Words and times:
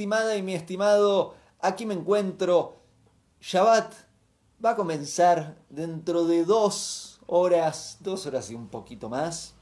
Estimada 0.00 0.34
y 0.34 0.42
mi 0.42 0.54
estimado, 0.54 1.34
aquí 1.60 1.84
me 1.84 1.92
encuentro. 1.92 2.78
Shabbat 3.38 3.92
va 4.64 4.70
a 4.70 4.74
comenzar 4.74 5.58
dentro 5.68 6.24
de 6.24 6.46
dos 6.46 7.20
horas, 7.26 7.98
dos 8.00 8.24
horas 8.24 8.50
y 8.50 8.54
un 8.54 8.68
poquito 8.68 9.10
más. 9.10 9.52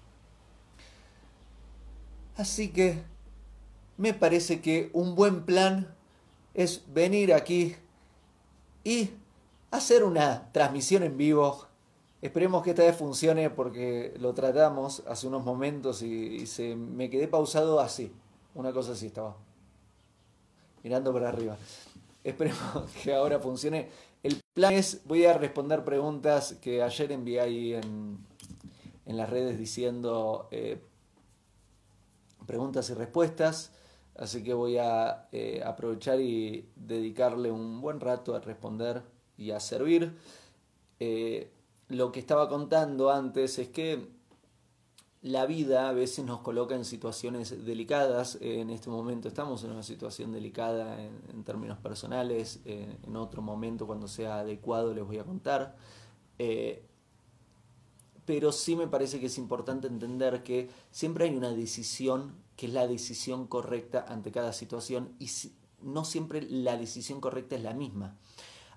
Así 2.37 2.69
que 2.69 3.03
me 3.97 4.15
parece 4.15 4.61
que 4.61 4.91
un 4.93 5.17
buen 5.17 5.45
plan 5.45 5.93
es 6.55 6.85
venir 6.87 7.35
aquí 7.35 7.75
y 8.85 9.11
hacer 9.73 10.05
una 10.05 10.53
transmisión 10.53 11.03
en 11.03 11.17
vivo. 11.17 11.67
Esperemos 12.23 12.63
que 12.63 12.71
esta 12.71 12.85
vez 12.85 12.97
funcione 12.97 13.51
porque 13.51 14.15
lo 14.21 14.35
tratamos 14.35 15.03
hace 15.09 15.27
unos 15.27 15.45
momentos 15.45 16.01
y, 16.01 16.47
se 16.47 16.77
me 16.77 17.11
quedé 17.11 17.27
pausado 17.27 17.81
así. 17.81 18.13
Una 18.55 18.73
cosa 18.73 18.93
así 18.93 19.07
estaba. 19.07 19.48
Mirando 20.83 21.13
para 21.13 21.29
arriba. 21.29 21.57
Esperemos 22.25 22.91
que 23.03 23.15
ahora 23.15 23.39
funcione. 23.39 23.89
El 24.23 24.41
plan 24.55 24.73
es, 24.73 25.03
voy 25.05 25.25
a 25.25 25.35
responder 25.35 25.85
preguntas 25.85 26.55
que 26.61 26.83
ayer 26.83 27.13
envié 27.13 27.41
ahí 27.41 27.75
en, 27.75 28.19
en 29.07 29.17
las 29.17 29.31
redes 29.31 29.59
diciendo 29.59 30.49
eh, 30.51 30.81
preguntas 32.47 32.91
y 32.91 32.95
respuestas. 32.95 33.73
Así 34.17 34.43
que 34.43 34.53
voy 34.53 34.79
a 34.79 35.29
eh, 35.31 35.63
aprovechar 35.65 36.21
y 36.21 36.69
dedicarle 36.75 37.53
un 37.53 37.81
buen 37.81 38.01
rato 38.01 38.35
a 38.35 38.41
responder 38.41 39.03
y 39.37 39.53
a 39.53 39.61
servir. 39.61 40.17
Eh, 40.99 41.53
lo 41.89 42.11
que 42.11 42.19
estaba 42.19 42.49
contando 42.49 43.13
antes 43.13 43.59
es 43.61 43.69
que 43.69 44.09
la 45.23 45.47
vida 45.47 45.89
a 45.89 45.93
veces 45.93 46.25
nos 46.25 46.41
coloca 46.41 46.75
en 46.75 46.85
situaciones 46.85 47.65
delicadas. 47.65 48.39
En 48.41 48.71
este 48.71 48.89
momento 48.89 49.29
estamos 49.29 49.65
en 49.65 49.73
una 49.73 49.83
situación 49.83 50.33
delicada 50.33 51.03
en, 51.03 51.45
términos 51.45 51.79
personales. 51.79 52.61
en 52.65 53.17
otro 53.17 53.43
momento, 53.43 53.87
cuando 53.87 54.07
sea 54.09 54.41
adecuado, 54.41 54.95
les 54.95 55.05
voy 55.05 55.19
a 55.19 55.25
contar. 55.25 55.77
Eh, 56.39 56.85
pero 58.29 58.53
sí 58.53 58.77
me 58.77 58.87
parece 58.87 59.21
que 59.21 59.27
es 59.27 59.39
importante 59.39 59.87
entender 59.87 60.43
que 60.43 60.69
siempre 60.91 61.25
hay 61.25 61.35
una 61.35 61.51
decisión 61.51 62.35
que 62.57 62.67
es 62.67 62.73
la 62.75 62.87
decisión 62.87 63.47
correcta 63.47 64.05
ante 64.07 64.31
cada 64.31 64.53
situación 64.53 65.15
y 65.19 65.31
no 65.81 66.05
siempre 66.05 66.43
la 66.43 66.77
decisión 66.77 67.23
correcta 67.23 67.57
es 67.57 67.63
la 67.63 67.73
misma. 67.73 68.19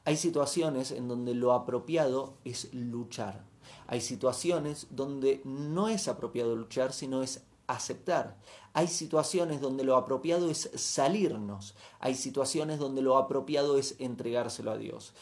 Hay 0.05 0.15
situaciones 0.15 0.91
en 0.91 1.07
donde 1.07 1.35
lo 1.35 1.51
apropiado 1.51 2.37
es 2.45 2.73
luchar. 2.73 3.43
Hay 3.87 4.01
situaciones 4.01 4.87
donde 4.89 5.41
no 5.43 5.89
es 5.89 6.07
apropiado 6.07 6.55
luchar, 6.55 6.93
sino 6.93 7.23
es 7.23 7.43
aceptar. 7.67 8.37
Hay 8.73 8.87
situaciones 8.87 9.61
donde 9.61 9.83
lo 9.83 9.95
apropiado 9.95 10.49
es 10.49 10.69
salirnos. 10.75 11.75
Hay 11.99 12.15
situaciones 12.15 12.79
donde 12.79 13.01
lo 13.01 13.17
apropiado 13.17 13.77
es 13.77 13.95
entregárselo 13.99 14.71
a 14.71 14.77
Dios. 14.77 15.13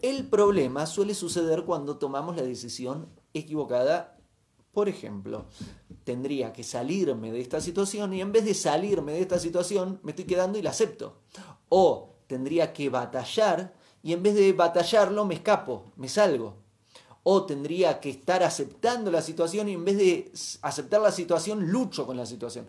El 0.00 0.28
problema 0.28 0.86
suele 0.86 1.14
suceder 1.14 1.64
cuando 1.64 1.98
tomamos 1.98 2.36
la 2.36 2.42
decisión 2.42 3.08
equivocada 3.34 4.16
por 4.72 4.88
ejemplo, 4.88 5.44
tendría 6.04 6.52
que 6.52 6.64
salirme 6.64 7.30
de 7.30 7.40
esta 7.40 7.60
situación 7.60 8.14
y 8.14 8.22
en 8.22 8.32
vez 8.32 8.46
de 8.46 8.54
salirme 8.54 9.12
de 9.12 9.20
esta 9.20 9.38
situación 9.38 10.00
me 10.02 10.12
estoy 10.12 10.24
quedando 10.24 10.58
y 10.58 10.62
la 10.62 10.70
acepto. 10.70 11.18
O 11.68 12.14
tendría 12.26 12.72
que 12.72 12.88
batallar 12.88 13.74
y 14.02 14.14
en 14.14 14.22
vez 14.22 14.34
de 14.34 14.52
batallarlo 14.54 15.26
me 15.26 15.34
escapo, 15.34 15.92
me 15.96 16.08
salgo. 16.08 16.61
O 17.24 17.44
tendría 17.44 18.00
que 18.00 18.10
estar 18.10 18.42
aceptando 18.42 19.10
la 19.10 19.22
situación 19.22 19.68
y 19.68 19.74
en 19.74 19.84
vez 19.84 19.96
de 19.96 20.32
aceptar 20.62 21.00
la 21.00 21.12
situación 21.12 21.70
lucho 21.70 22.06
con 22.06 22.16
la 22.16 22.26
situación. 22.26 22.66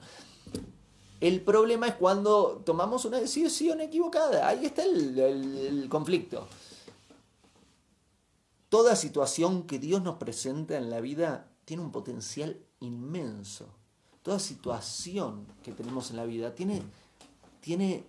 El 1.19 1.41
problema 1.41 1.87
es 1.87 1.95
cuando 1.95 2.61
tomamos 2.65 3.05
una 3.05 3.19
decisión 3.19 3.81
equivocada. 3.81 4.47
Ahí 4.47 4.65
está 4.65 4.83
el, 4.83 5.17
el 5.17 5.89
conflicto. 5.89 6.47
Toda 8.69 8.95
situación 8.95 9.63
que 9.63 9.79
Dios 9.79 10.01
nos 10.01 10.17
presenta 10.17 10.77
en 10.77 10.89
la 10.89 10.99
vida 10.99 11.47
tiene 11.65 11.83
un 11.83 11.91
potencial 11.91 12.59
inmenso. 12.79 13.67
Toda 14.21 14.39
situación 14.39 15.45
que 15.63 15.71
tenemos 15.71 16.09
en 16.09 16.17
la 16.17 16.25
vida 16.25 16.55
tiene, 16.55 16.81
tiene 17.61 18.03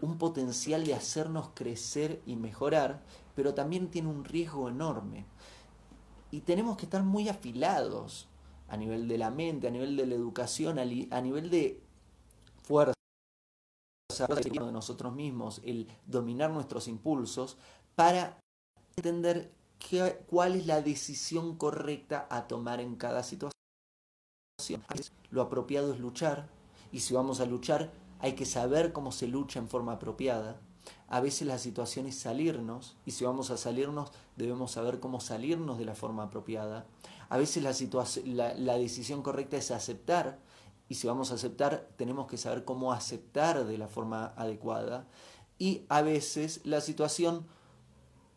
un 0.00 0.18
potencial 0.18 0.84
de 0.84 0.94
hacernos 0.94 1.50
crecer 1.54 2.20
y 2.26 2.36
mejorar, 2.36 3.02
pero 3.34 3.54
también 3.54 3.88
tiene 3.88 4.08
un 4.08 4.24
riesgo 4.24 4.68
enorme. 4.68 5.24
Y 6.32 6.40
tenemos 6.40 6.76
que 6.76 6.86
estar 6.86 7.04
muy 7.04 7.28
afilados 7.28 8.26
a 8.68 8.76
nivel 8.76 9.06
de 9.06 9.18
la 9.18 9.30
mente, 9.30 9.68
a 9.68 9.70
nivel 9.70 9.96
de 9.96 10.06
la 10.06 10.14
educación, 10.14 10.78
a, 10.78 11.20
nivel 11.20 11.50
de 11.50 11.78
fuerza 12.62 12.94
de 14.08 14.72
nosotros 14.72 15.14
mismos, 15.14 15.60
el 15.62 15.86
dominar 16.06 16.50
nuestros 16.50 16.88
impulsos, 16.88 17.58
para 17.94 18.38
entender 18.96 19.52
cuál 20.26 20.56
es 20.56 20.66
la 20.66 20.80
decisión 20.80 21.56
correcta 21.56 22.26
a 22.30 22.48
tomar 22.48 22.80
en 22.80 22.96
cada 22.96 23.22
situación. 23.22 23.52
Lo 25.30 25.42
apropiado 25.42 25.92
es 25.92 26.00
luchar, 26.00 26.48
y 26.92 27.00
si 27.00 27.12
vamos 27.12 27.40
a 27.40 27.46
luchar, 27.46 27.92
hay 28.20 28.34
que 28.34 28.46
saber 28.46 28.94
cómo 28.94 29.12
se 29.12 29.26
lucha 29.26 29.58
en 29.58 29.68
forma 29.68 29.92
apropiada. 29.92 30.60
A 31.08 31.20
veces 31.20 31.46
la 31.46 31.58
situación 31.58 32.06
es 32.06 32.18
salirnos, 32.18 32.96
y 33.04 33.10
si 33.10 33.24
vamos 33.24 33.50
a 33.50 33.56
salirnos, 33.56 34.10
debemos 34.36 34.72
saber 34.72 35.00
cómo 35.00 35.20
salirnos 35.20 35.78
de 35.78 35.84
la 35.84 35.94
forma 35.94 36.24
apropiada. 36.24 36.86
A 37.28 37.38
veces 37.38 37.62
la, 37.62 38.54
la 38.54 38.78
decisión 38.78 39.22
correcta 39.22 39.56
es 39.56 39.70
aceptar, 39.70 40.38
y 40.88 40.94
si 40.94 41.06
vamos 41.06 41.30
a 41.30 41.34
aceptar, 41.34 41.88
tenemos 41.96 42.26
que 42.26 42.36
saber 42.36 42.64
cómo 42.64 42.92
aceptar 42.92 43.64
de 43.64 43.78
la 43.78 43.88
forma 43.88 44.34
adecuada. 44.36 45.06
Y 45.58 45.86
a 45.88 46.02
veces 46.02 46.60
la 46.64 46.80
situación 46.80 47.46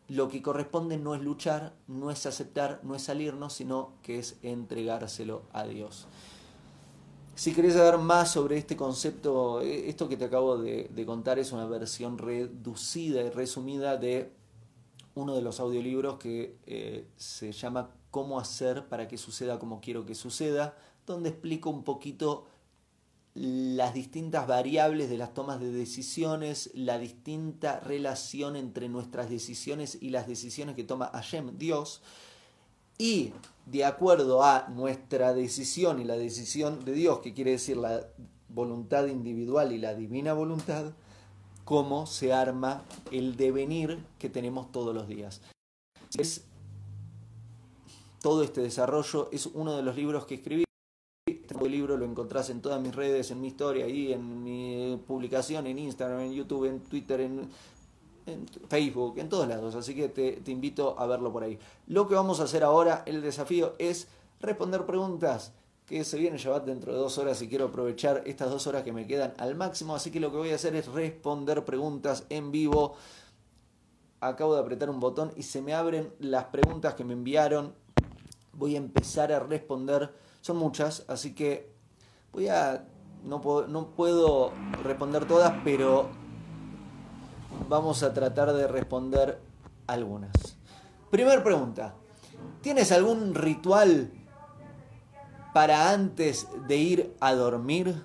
lo 0.08 0.28
que 0.28 0.42
corresponde 0.42 0.98
no 0.98 1.14
es 1.14 1.22
luchar, 1.22 1.74
no 1.88 2.10
es 2.10 2.26
aceptar, 2.26 2.80
no 2.82 2.94
es 2.94 3.02
salirnos, 3.02 3.52
sino 3.52 3.94
que 4.02 4.18
es 4.18 4.36
entregárselo 4.42 5.42
a 5.52 5.64
Dios. 5.64 6.06
Si 7.36 7.52
querés 7.52 7.74
saber 7.74 7.98
más 7.98 8.32
sobre 8.32 8.56
este 8.56 8.76
concepto, 8.76 9.60
eh, 9.60 9.90
esto 9.90 10.08
que 10.08 10.16
te 10.16 10.24
acabo 10.24 10.56
de, 10.56 11.04
contar 11.04 11.38
es 11.38 11.52
una 11.52 11.66
versión 11.66 12.16
reducida 12.16 13.20
y 13.20 13.28
resumida 13.28 13.98
de 13.98 14.32
uno 15.14 15.34
de 15.34 15.42
los 15.42 15.60
audiolibros 15.60 16.16
que 16.18 16.56
eh, 16.64 17.06
se 17.18 17.52
llama 17.52 17.90
Cómo 18.10 18.40
hacer 18.40 18.88
para 18.88 19.06
que 19.06 19.18
suceda 19.18 19.58
como 19.58 19.82
quiero 19.82 20.06
que 20.06 20.14
suceda, 20.14 20.78
donde 21.06 21.28
explico 21.28 21.68
un 21.68 21.84
poquito 21.84 22.46
las 23.34 23.92
distintas 23.92 24.46
variables 24.46 25.10
de 25.10 25.18
las 25.18 25.34
tomas 25.34 25.60
de 25.60 25.70
decisiones, 25.70 26.70
la 26.72 26.98
distinta 26.98 27.80
relación 27.80 28.56
entre 28.56 28.88
nuestras 28.88 29.28
decisiones 29.28 29.98
y 30.00 30.08
las 30.08 30.26
decisiones 30.26 30.74
que 30.74 30.84
toma 30.84 31.10
Hashem, 31.12 31.58
Dios, 31.58 32.00
y 32.96 33.34
de 33.66 33.84
acuerdo 33.84 34.42
a 34.42 34.68
nuestra 34.68 35.34
decisión 35.34 36.00
y 36.00 36.04
la 36.04 36.16
decisión 36.16 36.84
de 36.84 36.92
Dios, 36.92 37.18
que 37.18 37.34
quiere 37.34 37.52
decir 37.52 37.76
la 37.76 38.06
voluntad 38.48 39.06
individual 39.06 39.72
y 39.72 39.78
la 39.78 39.94
divina 39.94 40.32
voluntad, 40.32 40.92
cómo 41.64 42.06
se 42.06 42.32
arma 42.32 42.84
el 43.10 43.36
devenir 43.36 43.98
que 44.18 44.30
tenemos 44.30 44.70
todos 44.70 44.94
los 44.94 45.08
días. 45.08 45.42
Es, 46.16 46.44
todo 48.22 48.42
este 48.44 48.60
desarrollo 48.60 49.28
es 49.32 49.46
uno 49.46 49.76
de 49.76 49.82
los 49.82 49.96
libros 49.96 50.26
que 50.26 50.36
escribí 50.36 50.66
este 51.28 51.68
libro 51.68 51.96
lo 51.96 52.04
encontrás 52.04 52.50
en 52.50 52.60
todas 52.60 52.80
mis 52.80 52.94
redes, 52.94 53.30
en 53.30 53.40
mi 53.40 53.48
historia, 53.48 53.84
ahí, 53.84 54.12
en 54.12 54.44
mi 54.44 55.00
publicación, 55.06 55.66
en 55.66 55.78
Instagram, 55.78 56.20
en 56.20 56.32
YouTube, 56.32 56.66
en 56.66 56.80
Twitter, 56.80 57.20
en, 57.20 57.48
Facebook, 58.68 59.18
en 59.18 59.28
todos 59.28 59.48
lados. 59.48 59.74
Así 59.74 59.94
que 59.94 60.08
te, 60.08 60.50
invito 60.50 60.98
a 60.98 61.06
verlo 61.06 61.32
por 61.32 61.44
ahí. 61.44 61.58
Lo 61.86 62.08
que 62.08 62.14
vamos 62.14 62.40
a 62.40 62.44
hacer 62.44 62.64
ahora, 62.64 63.02
el 63.06 63.22
desafío 63.22 63.74
es 63.78 64.08
responder 64.40 64.84
preguntas 64.86 65.52
que 65.86 66.02
se 66.02 66.18
viene 66.18 66.36
Shabbat 66.36 66.64
dentro 66.64 66.92
de 66.92 66.98
dos 66.98 67.16
horas 67.18 67.40
y 67.42 67.48
quiero 67.48 67.66
aprovechar 67.66 68.22
estas 68.26 68.50
dos 68.50 68.66
horas 68.66 68.82
que 68.82 68.92
me 68.92 69.06
quedan 69.06 69.34
al 69.38 69.54
máximo. 69.54 69.94
Así 69.94 70.10
que 70.10 70.20
lo 70.20 70.30
que 70.30 70.38
voy 70.38 70.50
a 70.50 70.56
hacer 70.56 70.74
es 70.74 70.88
responder 70.88 71.64
preguntas 71.64 72.24
en 72.28 72.50
vivo. 72.50 72.94
Acabo 74.20 74.54
de 74.54 74.60
apretar 74.60 74.90
un 74.90 74.98
botón 74.98 75.32
y 75.36 75.44
se 75.44 75.62
me 75.62 75.74
abren 75.74 76.12
las 76.18 76.46
preguntas 76.46 76.94
que 76.94 77.04
me 77.04 77.12
enviaron. 77.12 77.74
Voy 78.52 78.74
a 78.74 78.78
empezar 78.78 79.32
a 79.32 79.38
responder 79.38 80.10
son 80.46 80.58
muchas, 80.58 81.04
así 81.08 81.34
que 81.34 81.72
voy 82.32 82.46
a... 82.46 82.86
No 83.24 83.40
puedo 83.40 84.52
responder 84.84 85.26
todas, 85.26 85.52
pero 85.64 86.08
vamos 87.68 88.02
a 88.02 88.12
tratar 88.12 88.52
de 88.52 88.66
responder 88.66 89.38
algunas. 89.86 90.32
Primera 91.10 91.42
pregunta. 91.42 91.94
¿Tienes 92.60 92.92
algún 92.92 93.34
ritual 93.34 94.10
para 95.54 95.90
antes 95.90 96.48
de 96.66 96.76
ir 96.76 97.16
a 97.20 97.34
dormir? 97.34 98.02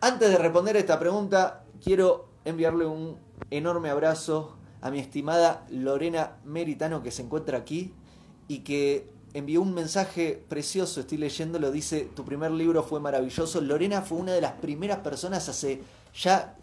Antes 0.00 0.30
de 0.30 0.38
responder 0.38 0.76
esta 0.76 0.98
pregunta, 0.98 1.64
quiero 1.82 2.28
enviarle 2.44 2.86
un 2.86 3.18
enorme 3.50 3.90
abrazo 3.90 4.56
a 4.80 4.90
mi 4.90 4.98
estimada 4.98 5.64
Lorena 5.70 6.36
Meritano 6.44 7.02
que 7.02 7.10
se 7.10 7.22
encuentra 7.22 7.58
aquí 7.58 7.94
y 8.48 8.58
que 8.58 9.08
envió 9.32 9.62
un 9.62 9.74
mensaje 9.74 10.44
precioso, 10.48 11.00
estoy 11.00 11.18
leyéndolo, 11.18 11.72
dice, 11.72 12.08
tu 12.14 12.24
primer 12.24 12.52
libro 12.52 12.82
fue 12.82 13.00
maravilloso. 13.00 13.60
Lorena 13.60 14.02
fue 14.02 14.18
una 14.18 14.32
de 14.32 14.40
las 14.40 14.52
primeras 14.52 14.98
personas 14.98 15.48
hace 15.48 15.82
ya 16.14 16.54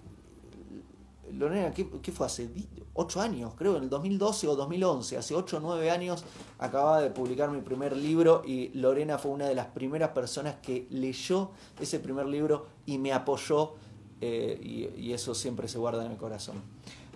Lorena, 1.34 1.72
¿qué, 1.74 2.12
fue 2.12 2.26
hace 2.26 2.50
8 2.94 3.22
años? 3.22 3.54
Creo, 3.58 3.78
en 3.78 3.84
el 3.84 3.90
2012 3.90 4.48
o 4.48 4.56
2011, 4.56 5.18
hace 5.18 5.36
8 5.36 5.58
o 5.58 5.60
9 5.60 5.92
años 5.92 6.24
acababa 6.60 7.02
de 7.02 7.10
publicar 7.10 7.50
mi 7.50 7.62
primer 7.62 7.96
libro 7.96 8.42
y 8.46 8.70
Lorena 8.70 9.18
fue 9.18 9.32
una 9.32 9.48
de 9.48 9.56
las 9.56 9.68
primeras 9.68 10.10
personas 10.10 10.56
que 10.62 10.88
leyó 10.90 11.52
ese 11.80 12.00
primer 12.00 12.28
libro 12.28 12.68
y 12.86 12.98
me 12.98 13.14
apoyó 13.14 13.76
eh, 14.22 14.92
y, 14.98 15.12
eso 15.12 15.34
siempre 15.34 15.68
se 15.68 15.78
guarda 15.78 16.06
en 16.06 16.12
el 16.12 16.18
corazón. 16.18 16.62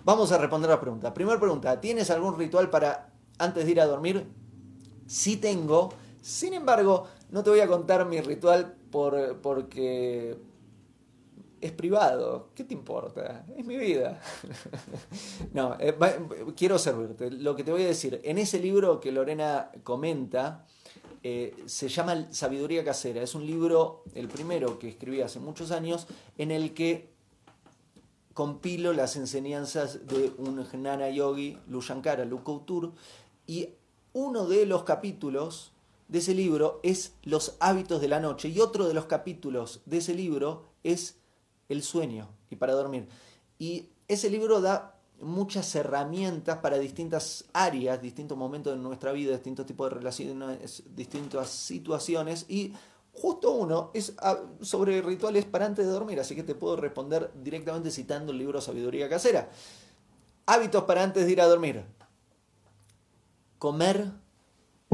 Vamos 0.04 0.32
a 0.32 0.38
responder 0.38 0.70
la 0.70 0.80
pregunta. 0.80 1.14
Primera 1.14 1.38
pregunta, 1.38 1.80
¿tienes 1.80 2.10
algún 2.10 2.38
ritual 2.38 2.68
para 2.68 3.10
antes 3.38 3.64
de 3.64 3.70
ir 3.70 3.80
a 3.80 3.86
dormir? 3.86 4.26
Sí 5.06 5.36
tengo, 5.36 5.92
sin 6.20 6.54
embargo, 6.54 7.06
no 7.30 7.42
te 7.42 7.50
voy 7.50 7.60
a 7.60 7.68
contar 7.68 8.06
mi 8.06 8.20
ritual 8.20 8.74
por, 8.90 9.40
porque 9.40 10.36
es 11.60 11.72
privado. 11.72 12.50
¿Qué 12.54 12.64
te 12.64 12.74
importa? 12.74 13.44
Es 13.56 13.64
mi 13.64 13.76
vida. 13.76 14.20
no, 15.52 15.76
eh, 15.78 15.96
quiero 16.56 16.78
servirte. 16.78 17.30
Lo 17.30 17.56
que 17.56 17.64
te 17.64 17.72
voy 17.72 17.82
a 17.82 17.86
decir, 17.86 18.20
en 18.24 18.38
ese 18.38 18.58
libro 18.58 19.00
que 19.00 19.12
Lorena 19.12 19.70
comenta, 19.82 20.66
eh, 21.22 21.56
se 21.66 21.88
llama 21.88 22.28
Sabiduría 22.30 22.84
Casera. 22.84 23.22
Es 23.22 23.34
un 23.34 23.46
libro, 23.46 24.04
el 24.14 24.28
primero 24.28 24.78
que 24.78 24.88
escribí 24.88 25.20
hace 25.20 25.40
muchos 25.40 25.70
años, 25.70 26.06
en 26.38 26.50
el 26.50 26.74
que 26.74 27.10
compilo 28.34 28.92
las 28.92 29.16
enseñanzas 29.16 30.06
de 30.06 30.32
un 30.38 30.62
Jnana 30.64 31.08
Yogi, 31.08 31.58
Lushankara, 31.68 32.24
Lukautur, 32.24 32.92
y 33.46 33.70
uno 34.12 34.46
de 34.46 34.66
los 34.66 34.84
capítulos 34.84 35.72
de 36.08 36.18
ese 36.18 36.34
libro 36.34 36.80
es 36.82 37.14
los 37.22 37.56
hábitos 37.60 38.00
de 38.00 38.08
la 38.08 38.20
noche 38.20 38.48
y 38.48 38.60
otro 38.60 38.86
de 38.86 38.94
los 38.94 39.06
capítulos 39.06 39.80
de 39.86 39.98
ese 39.98 40.14
libro 40.14 40.64
es 40.84 41.16
el 41.68 41.82
sueño 41.82 42.28
y 42.50 42.56
para 42.56 42.72
dormir. 42.72 43.08
Y 43.58 43.88
ese 44.08 44.30
libro 44.30 44.60
da 44.60 44.96
muchas 45.20 45.74
herramientas 45.74 46.58
para 46.58 46.78
distintas 46.78 47.44
áreas, 47.52 48.02
distintos 48.02 48.36
momentos 48.36 48.74
de 48.74 48.82
nuestra 48.82 49.12
vida, 49.12 49.32
distintos 49.32 49.66
tipos 49.66 49.88
de 49.88 49.96
relaciones, 49.96 50.82
distintas 50.94 51.48
situaciones 51.48 52.44
y 52.48 52.74
justo 53.12 53.52
uno 53.52 53.90
es 53.94 54.14
ah, 54.18 54.38
sobre 54.60 55.00
rituales 55.00 55.46
para 55.46 55.66
antes 55.66 55.86
de 55.86 55.92
dormir, 55.92 56.20
así 56.20 56.34
que 56.34 56.42
te 56.42 56.54
puedo 56.54 56.76
responder 56.76 57.30
directamente 57.42 57.90
citando 57.90 58.32
el 58.32 58.38
libro 58.38 58.60
Sabiduría 58.60 59.08
Casera. 59.08 59.48
Hábitos 60.44 60.84
para 60.84 61.02
antes 61.02 61.24
de 61.24 61.32
ir 61.32 61.40
a 61.40 61.46
dormir. 61.46 61.84
Comer 63.58 64.12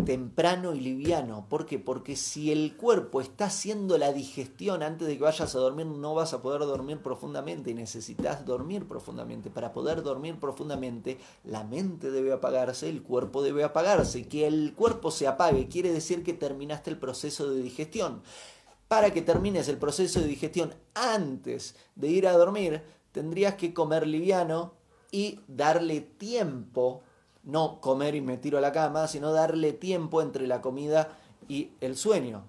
temprano 0.05 0.75
y 0.75 0.81
liviano. 0.81 1.47
¿Por 1.49 1.67
qué? 1.67 1.79
Porque 1.79 2.17
si 2.17 2.53
el 2.53 2.77
cuerpo 2.77 3.21
está 3.21 3.47
haciendo 3.47 3.99
la 3.99 4.13
digestión 4.13 4.83
antes 4.83 5.09
de 5.09 5.17
que 5.17 5.25
vayas 5.25 5.55
a 5.55 5.59
dormir, 5.59 5.87
no 5.87 6.15
vas 6.15 6.33
a 6.35 6.43
poder 6.43 6.61
dormir 6.61 6.99
profundamente 6.99 7.71
y 7.71 7.75
necesitas 7.75 8.45
dormir 8.45 8.87
profundamente. 8.87 9.51
Para 9.51 9.73
poder 9.73 10.03
dormir 10.03 10.39
profundamente, 10.39 11.19
la 11.45 11.65
mente 11.65 12.11
debe 12.11 12.33
apagarse, 12.33 12.89
el 12.89 13.03
cuerpo 13.03 13.43
debe 13.43 13.65
apagarse. 13.65 14.29
Que 14.29 14.47
el 14.47 14.75
cuerpo 14.75 15.11
se 15.11 15.27
apague 15.27 15.69
quiere 15.69 15.93
decir 15.93 16.23
que 16.23 16.33
terminaste 16.33 16.91
el 16.91 16.99
proceso 16.99 17.51
de 17.51 17.63
digestión. 17.63 18.23
Para 18.89 19.13
que 19.13 19.23
termines 19.23 19.69
el 19.69 19.79
proceso 19.79 20.21
de 20.21 20.27
digestión 20.27 20.75
antes 20.95 21.77
de 21.95 22.09
ir 22.09 22.27
a 22.27 22.33
dormir, 22.33 22.83
tendrías 23.13 23.55
que 23.55 23.73
comer 23.73 24.07
liviano 24.07 24.75
y 25.11 25.41
darle 25.47 26.01
tiempo 26.01 27.03
no 27.43 27.81
comer 27.81 28.15
y 28.15 28.21
me 28.21 28.39
tiro 28.39 28.59
a 28.59 28.61
la 28.61 28.73
cama, 28.73 29.09
sino 29.09 29.33
darle 29.33 29.73
tiempo 29.73 30.23
entre 30.23 30.47
la 30.47 30.61
comida 30.61 31.17
y 31.49 31.73
el 31.81 31.97
sueño. 31.97 32.45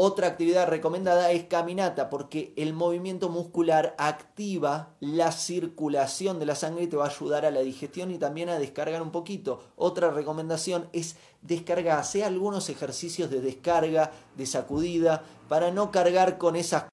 Otra 0.00 0.28
actividad 0.28 0.68
recomendada 0.68 1.32
es 1.32 1.46
caminata, 1.46 2.08
porque 2.08 2.52
el 2.56 2.72
movimiento 2.72 3.30
muscular 3.30 3.96
activa 3.98 4.94
la 5.00 5.32
circulación 5.32 6.38
de 6.38 6.46
la 6.46 6.54
sangre 6.54 6.84
y 6.84 6.86
te 6.86 6.96
va 6.96 7.06
a 7.06 7.08
ayudar 7.08 7.44
a 7.44 7.50
la 7.50 7.62
digestión 7.62 8.12
y 8.12 8.18
también 8.18 8.48
a 8.48 8.60
descargar 8.60 9.02
un 9.02 9.10
poquito. 9.10 9.60
Otra 9.74 10.12
recomendación 10.12 10.88
es 10.92 11.16
descargar, 11.42 11.98
hacer 11.98 12.22
algunos 12.22 12.68
ejercicios 12.68 13.28
de 13.28 13.40
descarga, 13.40 14.12
de 14.36 14.46
sacudida, 14.46 15.24
para 15.48 15.72
no 15.72 15.90
cargar 15.90 16.38
con 16.38 16.54
esas 16.54 16.84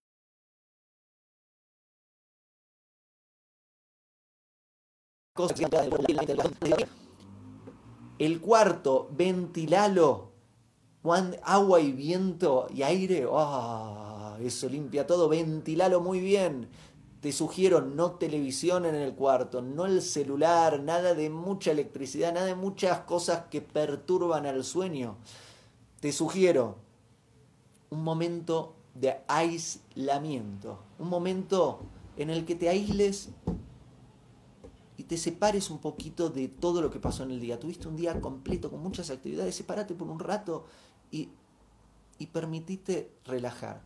cosas 5.36 5.59
el 8.20 8.42
cuarto, 8.42 9.10
ventilalo. 9.12 10.34
Agua 11.44 11.82
y 11.82 11.92
viento 11.92 12.68
y 12.74 12.82
aire, 12.82 13.28
oh, 13.30 14.36
eso 14.42 14.68
limpia 14.68 15.06
todo, 15.06 15.30
ventilalo 15.30 16.02
muy 16.02 16.20
bien. 16.20 16.68
Te 17.22 17.32
sugiero 17.32 17.82
no 17.82 18.14
televisión 18.14 18.86
en 18.86 18.96
el 18.96 19.14
cuarto, 19.14 19.62
no 19.62 19.86
el 19.86 20.02
celular, 20.02 20.82
nada 20.82 21.14
de 21.14 21.30
mucha 21.30 21.72
electricidad, 21.72 22.34
nada 22.34 22.48
de 22.48 22.56
muchas 22.56 23.02
cosas 23.02 23.44
que 23.52 23.62
perturban 23.62 24.48
al 24.48 24.64
sueño. 24.64 25.18
Te 26.00 26.12
sugiero 26.12 26.78
un 27.92 28.04
momento 28.04 28.74
de 28.96 29.18
aislamiento, 29.28 30.80
un 30.98 31.10
momento 31.10 31.82
en 32.18 32.32
el 32.32 32.46
que 32.46 32.56
te 32.56 32.70
aísles 32.70 33.30
y 34.97 35.03
te 35.03 35.18
separes 35.18 35.69
un 35.69 35.80
poquito 35.80 36.30
de 36.30 36.47
todo 36.47 36.81
lo 36.81 36.89
que 36.89 37.00
pasó 37.00 37.24
en 37.24 37.31
el 37.31 37.39
día. 37.39 37.59
Tuviste 37.59 37.88
un 37.88 37.95
día 37.95 38.19
completo 38.21 38.69
con 38.69 38.81
muchas 38.81 39.09
actividades, 39.09 39.56
sepárate 39.56 39.94
por 39.94 40.07
un 40.07 40.19
rato 40.19 40.65
y, 41.12 41.30
y 42.18 42.30
relajar. 43.25 43.81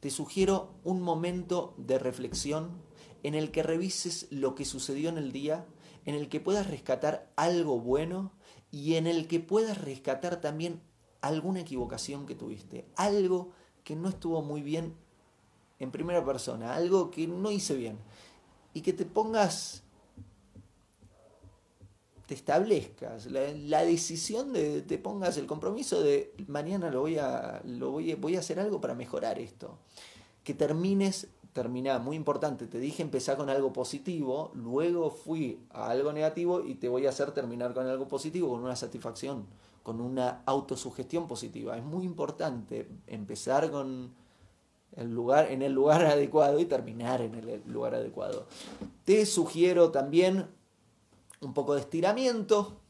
Te 0.00 0.10
sugiero 0.10 0.70
un 0.82 1.02
momento 1.02 1.74
de 1.76 1.98
reflexión 1.98 2.70
en 3.22 3.34
el 3.34 3.50
que 3.50 3.62
revises 3.62 4.28
lo 4.30 4.54
que 4.54 4.64
sucedió 4.64 5.10
en 5.10 5.18
el 5.18 5.30
día, 5.30 5.66
en 6.06 6.14
el 6.14 6.28
que 6.28 6.40
puedas 6.40 6.66
rescatar 6.68 7.30
algo 7.36 7.78
bueno 7.78 8.32
y 8.70 8.94
en 8.94 9.06
el 9.06 9.28
que 9.28 9.40
puedas 9.40 9.78
rescatar 9.78 10.40
también 10.40 10.80
alguna 11.20 11.60
equivocación 11.60 12.24
que 12.24 12.34
tuviste, 12.34 12.86
algo 12.96 13.50
que 13.84 13.94
no 13.94 14.08
estuvo 14.08 14.42
muy 14.42 14.62
bien 14.62 14.94
en 15.78 15.90
primera 15.90 16.24
persona, 16.24 16.74
algo 16.74 17.10
que 17.10 17.26
no 17.26 17.50
hice 17.50 17.74
bien 17.74 17.98
y 18.72 18.80
que 18.80 18.92
te 18.92 19.04
pongas 19.04 19.82
te 22.30 22.36
establezcas, 22.36 23.26
la, 23.26 23.82
decisión 23.82 24.52
de 24.52 24.82
te 24.82 24.98
pongas 24.98 25.36
el 25.36 25.46
compromiso 25.46 26.00
de 26.00 26.32
mañana 26.46 26.88
lo 26.88 27.00
voy 27.00 27.18
a, 27.18 27.60
lo 27.64 27.90
voy, 27.90 28.14
voy 28.14 28.36
a 28.36 28.38
hacer 28.38 28.60
algo 28.60 28.80
para 28.80 28.94
mejorar 28.94 29.40
esto. 29.40 29.80
Que 30.44 30.54
termines, 30.54 31.26
termina, 31.52 31.98
muy 31.98 32.14
importante, 32.14 32.68
te 32.68 32.78
dije 32.78 33.02
empezar 33.02 33.36
con 33.36 33.50
algo 33.50 33.72
positivo, 33.72 34.52
luego 34.54 35.10
fui 35.10 35.58
a 35.70 35.90
algo 35.90 36.12
negativo 36.12 36.64
y 36.64 36.76
te 36.76 36.88
voy 36.88 37.06
a 37.06 37.08
hacer 37.08 37.32
terminar 37.32 37.74
con 37.74 37.88
algo 37.88 38.06
positivo, 38.06 38.48
con 38.48 38.60
una 38.60 38.76
satisfacción, 38.76 39.46
con 39.82 40.00
una 40.00 40.44
autosugestión 40.46 41.26
positiva. 41.26 41.76
Es 41.76 41.82
muy 41.82 42.04
importante 42.04 42.86
empezar 43.08 43.72
con 43.72 44.14
el 44.94 45.12
lugar, 45.12 45.50
en 45.50 45.62
el 45.62 45.72
lugar 45.72 46.06
adecuado 46.06 46.60
y 46.60 46.66
terminar 46.66 47.22
en 47.22 47.34
el 47.34 47.62
lugar 47.66 47.96
adecuado. 47.96 48.46
Te 49.04 49.26
sugiero 49.26 49.90
también 49.90 50.59
un 51.40 51.54
poco 51.54 51.74
de 51.74 51.80
estiramiento. 51.80 52.80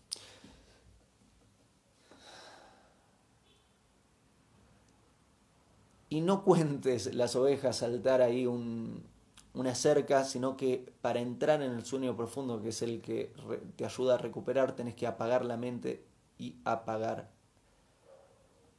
Y 6.09 6.21
no 6.23 6.43
cuentes 6.43 7.15
las 7.15 7.37
ovejas 7.37 7.77
saltar 7.77 8.21
ahí 8.21 8.45
una 8.47 9.75
cerca, 9.77 10.25
sino 10.25 10.57
que 10.57 10.93
para 11.01 11.21
entrar 11.21 11.63
en 11.63 11.71
el 11.73 11.85
sueño 11.85 12.17
profundo, 12.17 12.61
que 12.61 12.71
es 12.71 12.83
el 12.83 13.01
que 13.01 13.33
te 13.77 13.85
ayuda 13.85 14.15
a 14.15 14.19
recuperar, 14.19 14.75
tenés 14.75 14.97
que 14.97 15.07
apagar 15.07 15.45
la 15.45 15.57
mente 15.57 16.05
y 16.37 16.57
apagar 16.65 17.31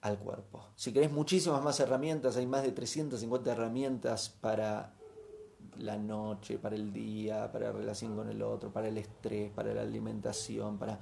al 0.02 0.18
cuerpo. 0.18 0.66
Si 0.76 0.92
querés 0.92 1.12
muchísimas 1.12 1.64
más 1.64 1.80
herramientas, 1.80 2.36
hay 2.36 2.48
más 2.48 2.64
de 2.64 2.74
350 2.74 3.50
herramientas 3.50 4.30
para 4.30 4.94
la 5.80 5.98
noche, 5.98 6.58
para 6.58 6.76
el 6.76 6.92
día, 6.92 7.52
para 7.52 7.68
la 7.68 7.72
relación 7.72 8.16
con 8.16 8.30
el 8.30 8.42
otro, 8.42 8.72
para 8.72 8.88
el 8.88 8.98
estrés, 8.98 9.52
para 9.52 9.74
la 9.74 9.82
alimentación, 9.82 10.78
para 10.78 11.00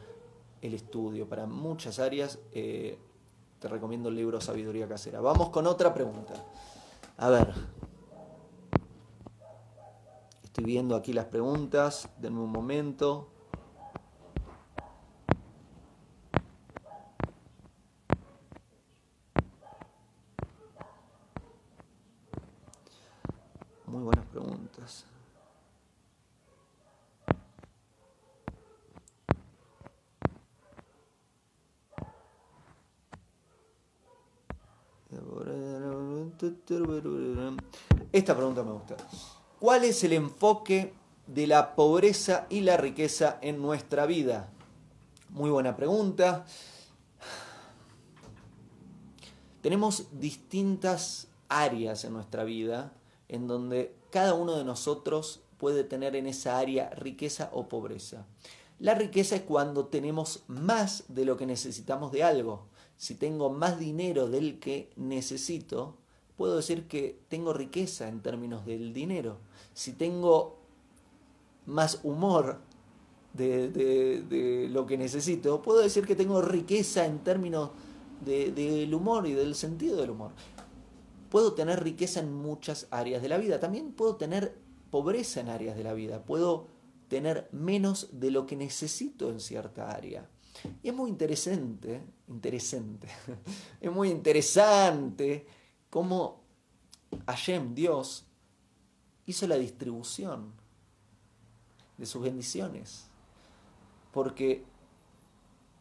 el 0.61 0.73
estudio, 0.73 1.27
para 1.27 1.45
muchas 1.45 1.99
áreas, 1.99 2.39
eh, 2.51 2.97
te 3.59 3.67
recomiendo 3.67 4.09
el 4.09 4.15
libro 4.15 4.39
Sabiduría 4.39 4.87
Casera. 4.87 5.19
Vamos 5.19 5.49
con 5.49 5.67
otra 5.67 5.93
pregunta. 5.93 6.33
A 7.17 7.29
ver. 7.29 7.53
Estoy 10.43 10.63
viendo 10.63 10.95
aquí 10.95 11.13
las 11.13 11.25
preguntas. 11.25 12.09
Denme 12.17 12.39
un 12.39 12.51
momento. 12.51 13.29
Esta 38.11 38.35
pregunta 38.35 38.63
me 38.63 38.71
gusta. 38.71 38.95
¿Cuál 39.59 39.83
es 39.83 40.03
el 40.03 40.13
enfoque 40.13 40.93
de 41.27 41.47
la 41.47 41.75
pobreza 41.75 42.47
y 42.49 42.61
la 42.61 42.77
riqueza 42.77 43.37
en 43.41 43.61
nuestra 43.61 44.05
vida? 44.05 44.49
Muy 45.29 45.49
buena 45.49 45.75
pregunta. 45.75 46.45
Tenemos 49.61 50.07
distintas 50.11 51.27
áreas 51.49 52.05
en 52.05 52.13
nuestra 52.13 52.43
vida 52.43 52.93
en 53.27 53.47
donde 53.47 53.98
cada 54.11 54.33
uno 54.33 54.55
de 54.55 54.63
nosotros 54.63 55.41
puede 55.57 55.83
tener 55.83 56.15
en 56.15 56.27
esa 56.27 56.57
área 56.57 56.89
riqueza 56.91 57.49
o 57.53 57.67
pobreza. 57.67 58.25
La 58.79 58.95
riqueza 58.95 59.35
es 59.35 59.41
cuando 59.41 59.87
tenemos 59.87 60.43
más 60.47 61.03
de 61.09 61.25
lo 61.25 61.35
que 61.35 61.45
necesitamos 61.45 62.11
de 62.11 62.23
algo. 62.23 62.65
Si 62.97 63.15
tengo 63.15 63.49
más 63.49 63.77
dinero 63.77 64.29
del 64.29 64.59
que 64.59 64.89
necesito, 64.95 65.95
puedo 66.37 66.55
decir 66.55 66.87
que 66.87 67.19
tengo 67.27 67.51
riqueza 67.53 68.07
en 68.07 68.21
términos 68.21 68.65
del 68.65 68.93
dinero. 68.93 69.37
Si 69.73 69.91
tengo 69.91 70.57
más 71.65 71.99
humor 72.03 72.59
de, 73.33 74.69
lo 74.71 74.85
que 74.85 74.97
necesito, 74.97 75.61
puedo 75.61 75.79
decir 75.79 76.05
que 76.05 76.15
tengo 76.15 76.41
riqueza 76.41 77.05
en 77.05 77.19
términos 77.19 77.71
del 78.25 78.93
humor 78.93 79.27
y 79.27 79.33
del 79.33 79.55
sentido 79.55 79.97
del 79.97 80.11
humor. 80.11 80.31
Puedo 81.29 81.53
tener 81.53 81.83
riqueza 81.83 82.19
en 82.19 82.33
muchas 82.33 82.87
áreas 82.91 83.21
de 83.21 83.29
la 83.29 83.37
vida. 83.37 83.59
También 83.59 83.91
puedo 83.93 84.15
tener 84.15 84.57
pobreza 84.89 85.41
en 85.41 85.49
áreas 85.49 85.75
de 85.77 85.83
la 85.83 85.93
vida. 85.93 86.23
Puedo 86.23 86.67
tener 87.07 87.49
menos 87.51 88.09
de 88.19 88.31
lo 88.31 88.45
que 88.45 88.55
necesito 88.55 89.29
en 89.29 89.39
cierta 89.39 89.91
área. 89.91 90.29
Y 90.83 90.89
es 90.89 90.93
muy 90.93 91.09
interesante, 91.09 92.03
interesante, 92.27 93.07
es 93.81 93.91
muy 93.91 94.09
interesante 94.09 95.45
cómo 95.89 96.41
Hashem, 97.25 97.73
Dios, 97.73 98.25
hizo 99.25 99.47
la 99.47 99.57
distribución 99.57 100.53
de 101.97 102.05
sus 102.05 102.21
bendiciones. 102.21 103.07
Porque 104.11 104.65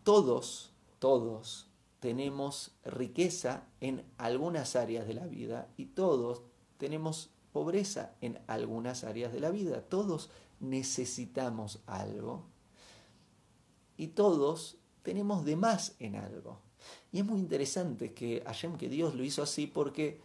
todos, 0.04 0.72
todos 0.98 1.67
tenemos 2.00 2.72
riqueza 2.84 3.64
en 3.80 4.04
algunas 4.18 4.76
áreas 4.76 5.06
de 5.06 5.14
la 5.14 5.26
vida 5.26 5.68
y 5.76 5.86
todos 5.86 6.42
tenemos 6.78 7.30
pobreza 7.52 8.14
en 8.20 8.38
algunas 8.46 9.04
áreas 9.04 9.32
de 9.32 9.40
la 9.40 9.50
vida. 9.50 9.82
Todos 9.82 10.30
necesitamos 10.60 11.80
algo 11.86 12.44
y 13.96 14.08
todos 14.08 14.76
tenemos 15.02 15.44
de 15.44 15.56
más 15.56 15.96
en 15.98 16.16
algo. 16.16 16.60
Y 17.12 17.20
es 17.20 17.24
muy 17.24 17.40
interesante 17.40 18.14
que 18.14 18.42
Hashem, 18.46 18.76
que 18.76 18.88
Dios 18.88 19.14
lo 19.14 19.24
hizo 19.24 19.42
así 19.42 19.66
porque 19.66 20.20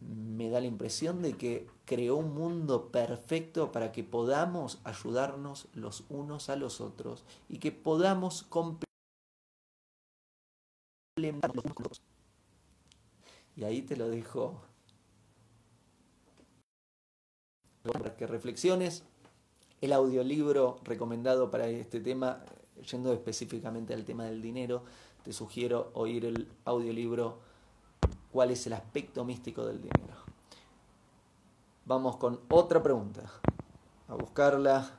me 0.00 0.50
da 0.50 0.60
la 0.60 0.66
impresión 0.66 1.22
de 1.22 1.36
que 1.36 1.66
creó 1.84 2.16
un 2.16 2.34
mundo 2.34 2.90
perfecto 2.90 3.72
para 3.72 3.92
que 3.92 4.04
podamos 4.04 4.80
ayudarnos 4.84 5.68
los 5.74 6.04
unos 6.08 6.48
a 6.48 6.56
los 6.56 6.80
otros 6.80 7.24
y 7.48 7.58
que 7.58 7.72
podamos 7.72 8.42
Y 13.56 13.64
ahí 13.64 13.82
te 13.82 13.96
lo 13.96 14.08
dejo 14.08 14.60
para 17.82 18.16
que 18.16 18.26
reflexiones. 18.26 19.04
El 19.80 19.92
audiolibro 19.92 20.78
recomendado 20.84 21.50
para 21.50 21.66
este 21.66 22.00
tema, 22.00 22.44
yendo 22.90 23.12
específicamente 23.12 23.94
al 23.94 24.04
tema 24.04 24.24
del 24.24 24.40
dinero, 24.40 24.84
te 25.24 25.32
sugiero 25.32 25.90
oír 25.94 26.24
el 26.24 26.48
audiolibro 26.64 27.38
cuál 28.30 28.50
es 28.50 28.66
el 28.66 28.72
aspecto 28.72 29.24
místico 29.24 29.64
del 29.64 29.82
dinero. 29.82 30.14
Vamos 31.84 32.16
con 32.16 32.40
otra 32.48 32.82
pregunta. 32.82 33.22
A 34.08 34.14
buscarla. 34.14 34.98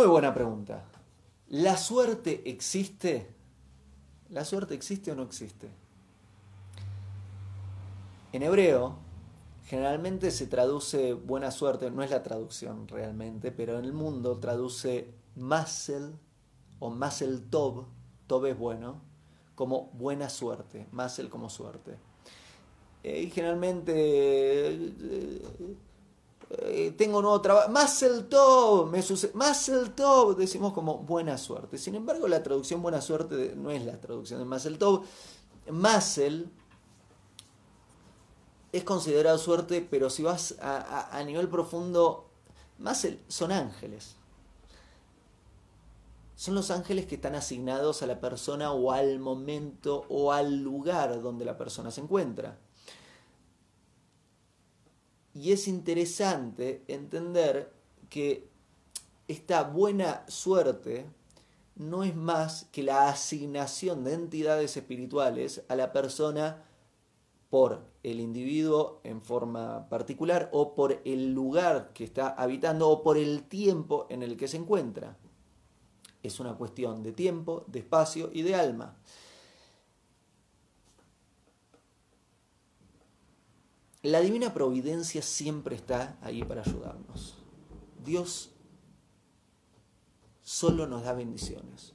Muy 0.00 0.08
buena 0.08 0.32
pregunta. 0.32 0.82
¿La 1.48 1.76
suerte 1.76 2.48
existe? 2.48 3.34
¿La 4.30 4.46
suerte 4.46 4.72
existe 4.72 5.12
o 5.12 5.14
no 5.14 5.24
existe? 5.24 5.68
En 8.32 8.42
hebreo, 8.42 8.96
generalmente 9.66 10.30
se 10.30 10.46
traduce 10.46 11.12
buena 11.12 11.50
suerte, 11.50 11.90
no 11.90 12.02
es 12.02 12.10
la 12.10 12.22
traducción 12.22 12.88
realmente, 12.88 13.52
pero 13.52 13.78
en 13.78 13.84
el 13.84 13.92
mundo 13.92 14.38
traduce 14.38 15.12
masel 15.36 16.14
o 16.78 16.88
masel 16.88 17.50
tov, 17.50 17.84
tov 18.26 18.46
es 18.46 18.56
bueno, 18.56 19.02
como 19.54 19.90
buena 19.92 20.30
suerte, 20.30 20.86
masel 20.92 21.28
como 21.28 21.50
suerte. 21.50 21.98
Y 23.02 23.28
generalmente 23.28 23.92
eh, 24.72 25.42
eh, 26.52 26.92
tengo 26.98 27.18
un 27.18 27.22
nuevo 27.22 27.40
trabajo, 27.40 27.70
más 27.70 28.02
el 28.02 28.28
top, 28.28 28.90
me 28.90 29.02
sucede, 29.02 29.30
más 29.34 29.68
el 29.68 29.92
top, 29.92 30.36
decimos 30.36 30.72
como 30.72 30.98
buena 30.98 31.38
suerte. 31.38 31.78
Sin 31.78 31.94
embargo, 31.94 32.26
la 32.26 32.42
traducción 32.42 32.82
buena 32.82 33.00
suerte 33.00 33.54
no 33.56 33.70
es 33.70 33.84
la 33.84 34.00
traducción 34.00 34.40
de 34.40 34.44
más 34.46 34.66
el 34.66 34.76
top. 34.76 35.04
Masel 35.70 36.50
es 38.72 38.82
considerado 38.82 39.38
suerte, 39.38 39.86
pero 39.88 40.10
si 40.10 40.24
vas 40.24 40.56
a, 40.60 41.22
nivel 41.24 41.48
profundo, 41.48 42.28
Masel 42.78 43.20
son 43.28 43.52
ángeles. 43.52 44.16
Son 46.34 46.56
los 46.56 46.72
ángeles 46.72 47.06
que 47.06 47.14
están 47.14 47.36
asignados 47.36 48.02
a 48.02 48.06
la 48.06 48.20
persona 48.20 48.72
o 48.72 48.90
al 48.90 49.20
momento 49.20 50.04
o 50.08 50.32
al 50.32 50.56
lugar 50.62 51.22
donde 51.22 51.44
la 51.44 51.56
persona 51.56 51.92
se 51.92 52.00
encuentra. 52.00 52.58
Y 55.34 55.52
es 55.52 55.68
interesante 55.68 56.82
entender 56.88 57.72
que 58.08 58.48
esta 59.28 59.62
buena 59.62 60.24
suerte 60.28 61.06
no 61.76 62.02
es 62.04 62.14
más 62.14 62.66
que 62.72 62.82
la 62.82 63.08
asignación 63.08 64.04
de 64.04 64.14
entidades 64.14 64.76
espirituales 64.76 65.62
a 65.68 65.76
la 65.76 65.92
persona 65.92 66.64
por 67.48 67.84
el 68.02 68.20
individuo 68.20 69.00
en 69.02 69.22
forma 69.22 69.88
particular 69.88 70.48
o 70.52 70.74
por 70.74 71.00
el 71.04 71.32
lugar 71.32 71.92
que 71.92 72.04
está 72.04 72.28
habitando 72.28 72.88
o 72.88 73.02
por 73.02 73.16
el 73.16 73.44
tiempo 73.44 74.06
en 74.08 74.22
el 74.22 74.36
que 74.36 74.48
se 74.48 74.56
encuentra. 74.56 75.16
Es 76.22 76.38
una 76.38 76.54
cuestión 76.54 77.02
de 77.02 77.12
tiempo, 77.12 77.64
de 77.66 77.80
espacio 77.80 78.30
y 78.32 78.42
de 78.42 78.54
alma. 78.54 78.96
La 84.02 84.20
divina 84.20 84.54
providencia 84.54 85.20
siempre 85.20 85.76
está 85.76 86.18
ahí 86.22 86.42
para 86.42 86.62
ayudarnos. 86.62 87.36
Dios 88.02 88.50
solo 90.42 90.86
nos 90.86 91.04
da 91.04 91.12
bendiciones. 91.12 91.92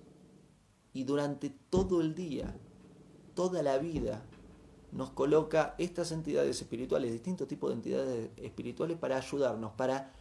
Y 0.94 1.04
durante 1.04 1.50
todo 1.50 2.02
el 2.02 2.14
día, 2.14 2.56
toda 3.34 3.64
la 3.64 3.80
vida, 3.80 4.24
nos 4.92 5.10
coloca 5.10 5.76
estas 5.78 6.12
entidades 6.12 6.62
espirituales, 6.62 7.12
distintos 7.12 7.48
tipos 7.48 7.70
de 7.70 7.76
entidades 7.76 8.30
espirituales 8.38 8.98
para 8.98 9.18
ayudarnos, 9.18 9.74
para 9.74 10.14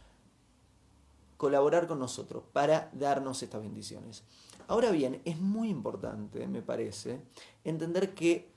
colaborar 1.37 1.87
con 1.87 1.99
nosotros, 1.99 2.43
para 2.51 2.89
darnos 2.93 3.41
estas 3.41 3.61
bendiciones. 3.61 4.23
Ahora 4.67 4.91
bien, 4.91 5.21
es 5.23 5.39
muy 5.39 5.69
importante, 5.69 6.47
me 6.47 6.61
parece, 6.61 7.21
entender 7.63 8.13
que 8.13 8.51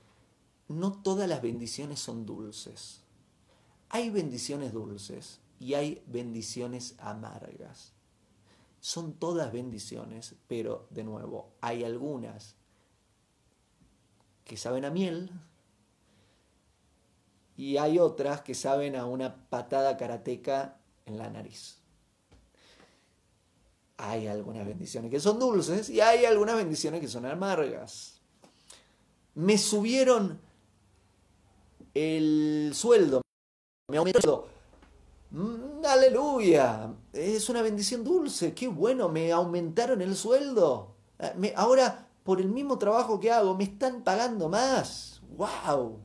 no 0.67 0.91
todas 0.91 1.29
las 1.29 1.41
bendiciones 1.41 1.99
son 1.99 2.25
dulces. 2.25 3.03
Hay 3.89 4.09
bendiciones 4.09 4.71
dulces 4.71 5.39
y 5.59 5.73
hay 5.73 6.03
bendiciones 6.07 6.95
amargas. 6.99 7.93
Son 8.79 9.13
todas 9.13 9.51
bendiciones, 9.51 10.35
pero 10.47 10.87
de 10.89 11.03
nuevo, 11.03 11.51
hay 11.59 11.83
algunas 11.83 12.55
que 14.45 14.57
saben 14.57 14.85
a 14.85 14.89
miel 14.89 15.31
y 17.57 17.77
hay 17.77 17.99
otras 17.99 18.41
que 18.41 18.55
saben 18.55 18.95
a 18.95 19.05
una 19.05 19.35
patada 19.49 19.97
karateca 19.97 20.77
en 21.05 21.17
la 21.17 21.29
nariz. 21.29 21.77
Hay 23.97 24.27
algunas 24.27 24.65
bendiciones 24.65 25.11
que 25.11 25.19
son 25.19 25.39
dulces 25.39 25.89
y 25.89 25.99
hay 25.99 26.23
algunas 26.23 26.55
bendiciones 26.55 27.01
que 27.01 27.09
son 27.09 27.25
amargas. 27.25 28.21
Me 29.35 29.57
subieron 29.57 30.39
el 31.93 32.71
sueldo 32.73 33.21
me 33.89 33.97
aumentó. 33.97 34.47
Mm, 35.31 35.85
aleluya, 35.85 36.93
es 37.13 37.49
una 37.49 37.61
bendición 37.61 38.03
dulce, 38.03 38.53
qué 38.53 38.67
bueno, 38.67 39.09
me 39.09 39.31
aumentaron 39.31 40.01
el 40.01 40.15
sueldo. 40.15 40.95
Eh, 41.19 41.53
ahora, 41.55 42.07
por 42.23 42.41
el 42.41 42.49
mismo 42.49 42.77
trabajo 42.77 43.19
que 43.19 43.31
hago, 43.31 43.55
me 43.55 43.65
están 43.65 44.03
pagando 44.03 44.49
más. 44.49 45.21
¡Wow! 45.35 45.99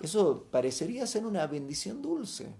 Eso 0.00 0.46
parecería 0.50 1.06
ser 1.06 1.26
una 1.26 1.46
bendición 1.46 2.02
dulce. 2.02 2.54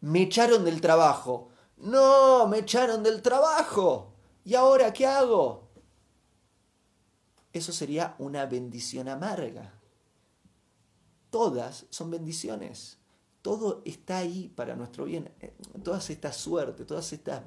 Me 0.00 0.22
echaron 0.22 0.64
del 0.64 0.80
trabajo. 0.80 1.48
No, 1.76 2.46
me 2.48 2.58
echaron 2.58 3.02
del 3.02 3.22
trabajo. 3.22 4.12
¿Y 4.44 4.54
ahora 4.54 4.92
qué 4.92 5.06
hago? 5.06 5.68
Eso 7.52 7.72
sería 7.72 8.14
una 8.18 8.46
bendición 8.46 9.08
amarga. 9.08 9.72
Todas 11.30 11.86
son 11.90 12.10
bendiciones. 12.10 12.97
Todo 13.42 13.82
está 13.84 14.18
ahí 14.18 14.48
para 14.48 14.76
nuestro 14.76 15.04
bien. 15.04 15.30
Todas 15.82 16.10
estas 16.10 16.36
suertes, 16.36 16.86
todas 16.86 17.12
estas 17.12 17.44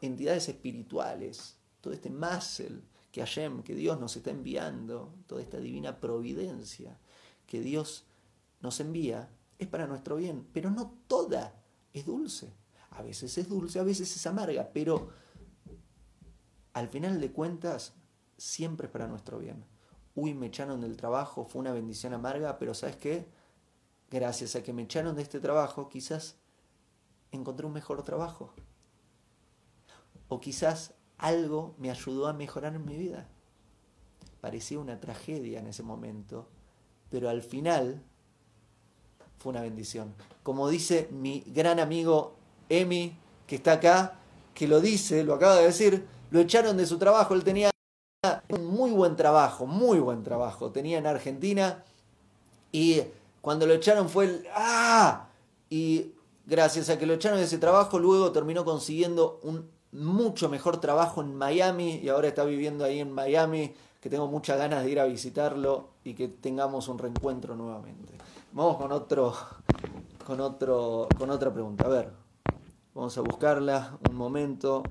entidades 0.00 0.48
espirituales, 0.48 1.56
todo 1.80 1.92
este 1.92 2.10
Masel 2.10 2.82
que 3.12 3.20
Hashem, 3.20 3.62
que 3.62 3.74
Dios 3.74 3.98
nos 3.98 4.16
está 4.16 4.30
enviando, 4.30 5.14
toda 5.26 5.42
esta 5.42 5.58
divina 5.58 6.00
providencia 6.00 6.98
que 7.46 7.60
Dios 7.60 8.04
nos 8.60 8.80
envía, 8.80 9.30
es 9.58 9.68
para 9.68 9.86
nuestro 9.86 10.16
bien. 10.16 10.46
Pero 10.52 10.70
no 10.70 10.98
toda 11.06 11.54
es 11.92 12.04
dulce. 12.04 12.52
A 12.90 13.02
veces 13.02 13.36
es 13.38 13.48
dulce, 13.48 13.78
a 13.78 13.84
veces 13.84 14.14
es 14.14 14.26
amarga, 14.26 14.70
pero 14.72 15.10
al 16.72 16.88
final 16.88 17.20
de 17.20 17.32
cuentas 17.32 17.94
siempre 18.36 18.86
es 18.86 18.92
para 18.92 19.06
nuestro 19.06 19.38
bien. 19.38 19.64
Uy, 20.14 20.34
me 20.34 20.46
echaron 20.46 20.80
del 20.80 20.96
trabajo, 20.96 21.44
fue 21.44 21.60
una 21.60 21.72
bendición 21.72 22.14
amarga, 22.14 22.58
pero 22.58 22.74
¿sabes 22.74 22.96
qué? 22.96 23.26
Gracias 24.10 24.54
a 24.54 24.62
que 24.62 24.72
me 24.72 24.82
echaron 24.82 25.16
de 25.16 25.22
este 25.22 25.40
trabajo, 25.40 25.88
quizás 25.88 26.36
encontré 27.32 27.66
un 27.66 27.72
mejor 27.72 28.02
trabajo. 28.02 28.52
O 30.28 30.40
quizás 30.40 30.94
algo 31.18 31.74
me 31.78 31.90
ayudó 31.90 32.26
a 32.26 32.32
mejorar 32.32 32.74
en 32.74 32.84
mi 32.84 32.96
vida. 32.96 33.28
Parecía 34.40 34.78
una 34.78 35.00
tragedia 35.00 35.58
en 35.58 35.66
ese 35.66 35.82
momento, 35.82 36.48
pero 37.10 37.28
al 37.28 37.42
final 37.42 38.02
fue 39.38 39.50
una 39.50 39.62
bendición. 39.62 40.14
Como 40.42 40.68
dice 40.68 41.08
mi 41.10 41.40
gran 41.46 41.80
amigo 41.80 42.36
Emi, 42.68 43.18
que 43.46 43.56
está 43.56 43.72
acá, 43.72 44.18
que 44.54 44.68
lo 44.68 44.80
dice, 44.80 45.24
lo 45.24 45.34
acaba 45.34 45.56
de 45.56 45.66
decir, 45.66 46.06
lo 46.30 46.40
echaron 46.40 46.76
de 46.76 46.86
su 46.86 46.98
trabajo, 46.98 47.34
él 47.34 47.44
tenía 47.44 47.70
un 48.48 48.66
muy 48.66 48.90
buen 48.90 49.16
trabajo, 49.16 49.66
muy 49.66 49.98
buen 49.98 50.22
trabajo, 50.22 50.70
tenía 50.70 50.98
en 50.98 51.06
Argentina 51.06 51.84
y 52.72 53.02
cuando 53.46 53.64
lo 53.64 53.74
echaron 53.74 54.08
fue 54.08 54.24
el 54.24 54.46
¡ah! 54.56 55.28
Y 55.70 56.14
gracias 56.46 56.90
a 56.90 56.98
que 56.98 57.06
lo 57.06 57.14
echaron 57.14 57.38
de 57.38 57.44
ese 57.44 57.58
trabajo, 57.58 57.96
luego 58.00 58.32
terminó 58.32 58.64
consiguiendo 58.64 59.38
un 59.44 59.70
mucho 59.92 60.48
mejor 60.48 60.80
trabajo 60.80 61.20
en 61.20 61.36
Miami 61.36 62.00
y 62.02 62.08
ahora 62.08 62.26
está 62.26 62.42
viviendo 62.42 62.84
ahí 62.84 62.98
en 62.98 63.12
Miami, 63.12 63.72
que 64.00 64.10
tengo 64.10 64.26
muchas 64.26 64.58
ganas 64.58 64.82
de 64.82 64.90
ir 64.90 64.98
a 64.98 65.04
visitarlo 65.04 65.90
y 66.02 66.14
que 66.14 66.26
tengamos 66.26 66.88
un 66.88 66.98
reencuentro 66.98 67.54
nuevamente. 67.54 68.18
Vamos 68.50 68.78
con 68.78 68.90
otro 68.90 69.32
con 70.26 70.40
otro 70.40 71.06
con 71.16 71.30
otra 71.30 71.52
pregunta. 71.52 71.84
A 71.84 71.88
ver. 71.88 72.12
Vamos 72.96 73.16
a 73.16 73.20
buscarla 73.20 73.96
un 74.10 74.16
momento. 74.16 74.82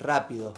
Rápido. 0.00 0.54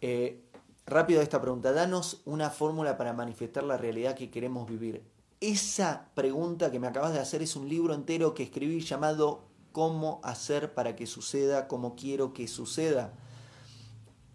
Eh, 0.00 0.42
rápido 0.86 1.20
esta 1.20 1.40
pregunta. 1.40 1.72
Danos 1.72 2.22
una 2.24 2.50
fórmula 2.50 2.96
para 2.96 3.12
manifestar 3.12 3.64
la 3.64 3.76
realidad 3.76 4.14
que 4.14 4.30
queremos 4.30 4.68
vivir. 4.68 5.02
Esa 5.40 6.08
pregunta 6.14 6.70
que 6.70 6.80
me 6.80 6.86
acabas 6.86 7.12
de 7.12 7.20
hacer 7.20 7.42
es 7.42 7.56
un 7.56 7.68
libro 7.68 7.92
entero 7.92 8.34
que 8.34 8.44
escribí 8.44 8.80
llamado 8.80 9.42
Cómo 9.72 10.20
hacer 10.22 10.72
para 10.72 10.94
que 10.94 11.06
suceda 11.06 11.66
como 11.66 11.96
quiero 11.96 12.32
que 12.32 12.46
suceda. 12.46 13.12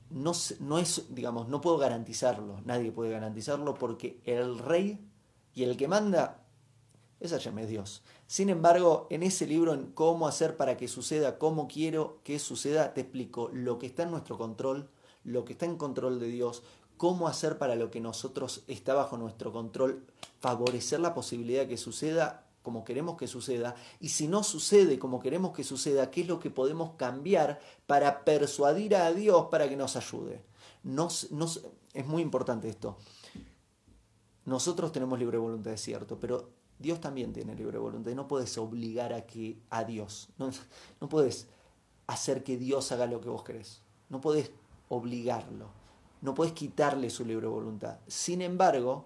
No, 0.10 0.34
no 0.60 0.80
es, 0.80 1.06
digamos, 1.16 1.48
no 1.48 1.62
puedo 1.62 1.78
garantizarlo, 1.78 2.60
nadie 2.66 2.92
puede 2.92 3.12
garantizarlo 3.12 3.76
porque 3.76 4.20
el 4.26 4.60
rey 4.60 5.00
y 5.54 5.64
el 5.64 5.78
que 5.78 5.88
manda 5.88 6.39
es 7.20 7.32
Hashem, 7.32 7.60
es 7.60 7.70
Dios. 7.70 8.04
Sin 8.28 8.50
embargo, 8.50 9.08
en 9.10 9.24
ese 9.24 9.46
libro, 9.46 9.74
en 9.74 9.92
cómo 9.92 10.28
hacer 10.28 10.58
para 10.58 10.78
que 10.78 10.88
suceda, 10.88 11.38
cómo 11.38 11.68
quiero 11.68 12.20
que 12.24 12.40
suceda, 12.40 12.94
te 12.94 13.02
explico 13.02 13.50
lo 13.54 13.78
que 13.78 13.88
está 13.88 14.04
en 14.04 14.12
nuestro 14.12 14.38
control, 14.38 14.90
lo 15.24 15.44
que 15.46 15.54
está 15.54 15.66
en 15.66 15.78
control 15.78 16.20
de 16.20 16.28
Dios, 16.28 16.64
cómo 16.98 17.28
hacer 17.28 17.58
para 17.58 17.76
lo 17.76 17.92
que 17.92 18.00
nosotros 18.00 18.64
está 18.68 18.94
bajo 18.94 19.18
nuestro 19.18 19.52
control, 19.52 20.06
favorecer 20.40 21.00
la 21.00 21.14
posibilidad 21.14 21.62
de 21.62 21.70
que 21.70 21.78
suceda 21.78 22.46
como 22.62 22.84
queremos 22.84 23.18
que 23.18 23.26
suceda, 23.26 23.76
y 24.00 24.10
si 24.10 24.28
no 24.28 24.44
sucede 24.44 25.00
como 25.00 25.20
queremos 25.20 25.54
que 25.54 25.64
suceda, 25.64 26.12
qué 26.12 26.22
es 26.22 26.28
lo 26.28 26.40
que 26.40 26.52
podemos 26.52 26.92
cambiar 26.98 27.60
para 27.88 28.26
persuadir 28.26 28.96
a 28.96 29.12
Dios 29.14 29.48
para 29.50 29.68
que 29.70 29.78
nos 29.78 29.96
ayude. 29.96 30.44
Es 31.94 32.06
muy 32.06 32.22
importante 32.22 32.70
esto. 32.70 32.98
Nosotros 34.46 34.92
tenemos 34.92 35.18
libre 35.18 35.38
voluntad, 35.38 35.74
es 35.74 35.82
cierto, 35.82 36.20
pero 36.20 36.50
Dios 36.80 37.02
también 37.02 37.34
tiene 37.34 37.56
libre 37.56 37.78
voluntad 37.78 38.12
y 38.12 38.16
no 38.16 38.28
puedes 38.28 38.58
obligar 38.58 39.14
a, 39.14 39.26
que, 39.26 39.60
a 39.70 39.84
Dios. 39.84 40.30
No, 40.38 40.50
no 41.02 41.10
puedes 41.10 41.48
hacer 42.08 42.44
que 42.44 42.58
Dios 42.58 42.92
haga 42.92 43.06
lo 43.06 43.22
que 43.22 43.30
vos 43.30 43.44
querés. 43.44 43.82
No 44.10 44.22
puedes 44.22 44.52
obligarlo. 44.88 45.68
No 46.22 46.34
puedes 46.34 46.54
quitarle 46.54 47.10
su 47.10 47.26
libre 47.26 47.48
voluntad. 47.48 48.00
Sin 48.08 48.42
embargo, 48.42 49.06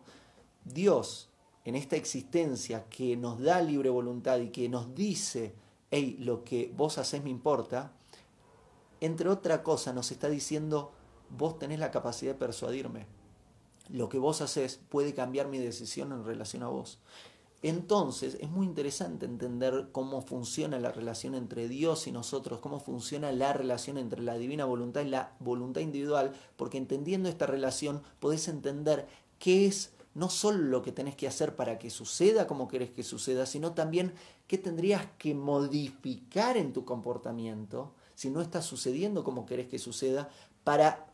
Dios, 0.63 1.29
en 1.65 1.75
esta 1.75 1.95
existencia 1.95 2.86
que 2.89 3.17
nos 3.17 3.39
da 3.41 3.62
libre 3.62 3.89
voluntad 3.89 4.39
y 4.39 4.49
que 4.49 4.69
nos 4.69 4.95
dice, 4.95 5.53
hey, 5.91 6.17
lo 6.19 6.43
que 6.43 6.73
vos 6.75 6.97
hacés 6.97 7.23
me 7.23 7.29
importa, 7.29 7.91
entre 8.99 9.29
otra 9.29 9.63
cosa 9.63 9.93
nos 9.93 10.12
está 10.12 10.29
diciendo, 10.29 10.91
vos 11.29 11.59
tenés 11.59 11.79
la 11.79 11.91
capacidad 11.91 12.33
de 12.33 12.39
persuadirme. 12.39 13.05
Lo 13.89 14.07
que 14.09 14.17
vos 14.17 14.41
haces 14.41 14.79
puede 14.89 15.13
cambiar 15.13 15.47
mi 15.49 15.57
decisión 15.57 16.13
en 16.13 16.23
relación 16.23 16.63
a 16.63 16.69
vos. 16.69 16.99
Entonces 17.63 18.38
es 18.41 18.52
muy 18.52 18.65
interesante 18.65 19.26
entender 19.26 19.88
cómo 19.93 20.21
funciona 20.21 20.80
la 20.80 20.91
relación 20.91 21.34
entre 21.34 21.69
Dios 21.69 22.08
y 22.08 22.12
nosotros, 22.12 22.60
cómo 22.60 22.82
funciona 22.82 23.32
la 23.32 23.54
relación 23.54 23.97
entre 23.97 24.21
la 24.21 24.38
divina 24.38 24.65
voluntad 24.65 25.02
y 25.02 25.10
la 25.10 25.32
voluntad 25.39 25.80
individual, 25.80 26.34
porque 26.58 26.78
entendiendo 26.78 27.30
esta 27.30 27.45
relación 27.45 28.04
podés 28.19 28.49
entender 28.49 29.08
qué 29.39 29.65
es 29.65 29.93
no 30.13 30.30
solo 30.30 30.58
lo 30.58 30.82
que 30.82 30.91
tenés 30.91 31.15
que 31.15 31.26
hacer 31.26 31.56
para 31.56 31.80
que 31.80 31.89
suceda 31.89 32.47
como 32.47 32.67
querés 32.67 32.91
que 32.91 33.02
suceda, 33.02 33.45
sino 33.45 33.71
también 33.71 34.13
qué 34.47 34.58
tendrías 34.58 35.08
que 35.17 35.34
modificar 35.34 36.58
en 36.58 36.73
tu 36.73 36.84
comportamiento 36.84 37.93
si 38.13 38.30
no 38.30 38.41
está 38.41 38.62
sucediendo 38.62 39.23
como 39.23 39.45
querés 39.45 39.67
que 39.67 39.80
suceda 39.80 40.30
para 40.65 41.08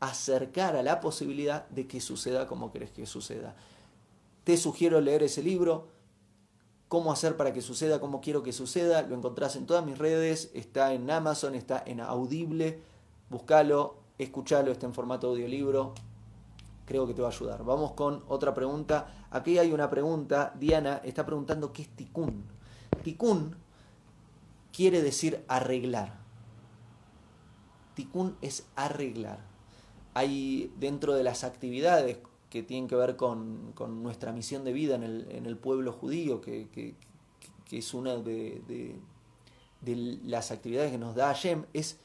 acercar 0.00 0.74
a 0.74 0.82
la 0.82 0.98
posibilidad 0.98 1.68
de 1.68 1.86
que 1.86 2.00
suceda 2.00 2.48
como 2.48 2.72
querés 2.72 2.90
que 2.90 3.06
suceda. 3.06 3.54
Te 4.46 4.56
sugiero 4.56 5.00
leer 5.00 5.24
ese 5.24 5.42
libro, 5.42 5.88
cómo 6.86 7.10
hacer 7.10 7.36
para 7.36 7.52
que 7.52 7.60
suceda 7.60 7.98
como 7.98 8.20
quiero 8.20 8.44
que 8.44 8.52
suceda. 8.52 9.02
Lo 9.02 9.16
encontrás 9.16 9.56
en 9.56 9.66
todas 9.66 9.84
mis 9.84 9.98
redes, 9.98 10.52
está 10.54 10.92
en 10.92 11.10
Amazon, 11.10 11.56
está 11.56 11.82
en 11.84 12.00
Audible. 12.00 12.80
Búscalo, 13.28 13.96
escúchalo, 14.18 14.70
está 14.70 14.86
en 14.86 14.94
formato 14.94 15.30
audiolibro. 15.30 15.94
Creo 16.84 17.08
que 17.08 17.14
te 17.14 17.22
va 17.22 17.26
a 17.26 17.32
ayudar. 17.32 17.64
Vamos 17.64 17.94
con 17.94 18.22
otra 18.28 18.54
pregunta. 18.54 19.26
Aquí 19.32 19.58
hay 19.58 19.72
una 19.72 19.90
pregunta. 19.90 20.54
Diana 20.56 21.00
está 21.02 21.26
preguntando 21.26 21.72
qué 21.72 21.82
es 21.82 21.88
ticún. 21.88 22.44
Ticún 23.02 23.56
quiere 24.72 25.02
decir 25.02 25.44
arreglar. 25.48 26.20
Ticún 27.94 28.36
es 28.42 28.64
arreglar. 28.76 29.40
Hay 30.14 30.72
dentro 30.78 31.14
de 31.14 31.24
las 31.24 31.42
actividades 31.42 32.18
que 32.50 32.62
tienen 32.62 32.88
que 32.88 32.96
ver 32.96 33.16
con, 33.16 33.74
nuestra 34.02 34.32
misión 34.32 34.64
de 34.64 34.72
vida 34.72 34.94
en 34.94 35.46
el, 35.46 35.56
pueblo 35.58 35.92
judío, 35.92 36.40
que, 36.40 36.94
es 37.70 37.94
una 37.94 38.16
de, 38.16 39.00
las 40.24 40.50
actividades 40.50 40.92
que 40.92 40.98
nos 40.98 41.14
da 41.14 41.26
Hashem, 41.28 41.64
es 41.72 41.98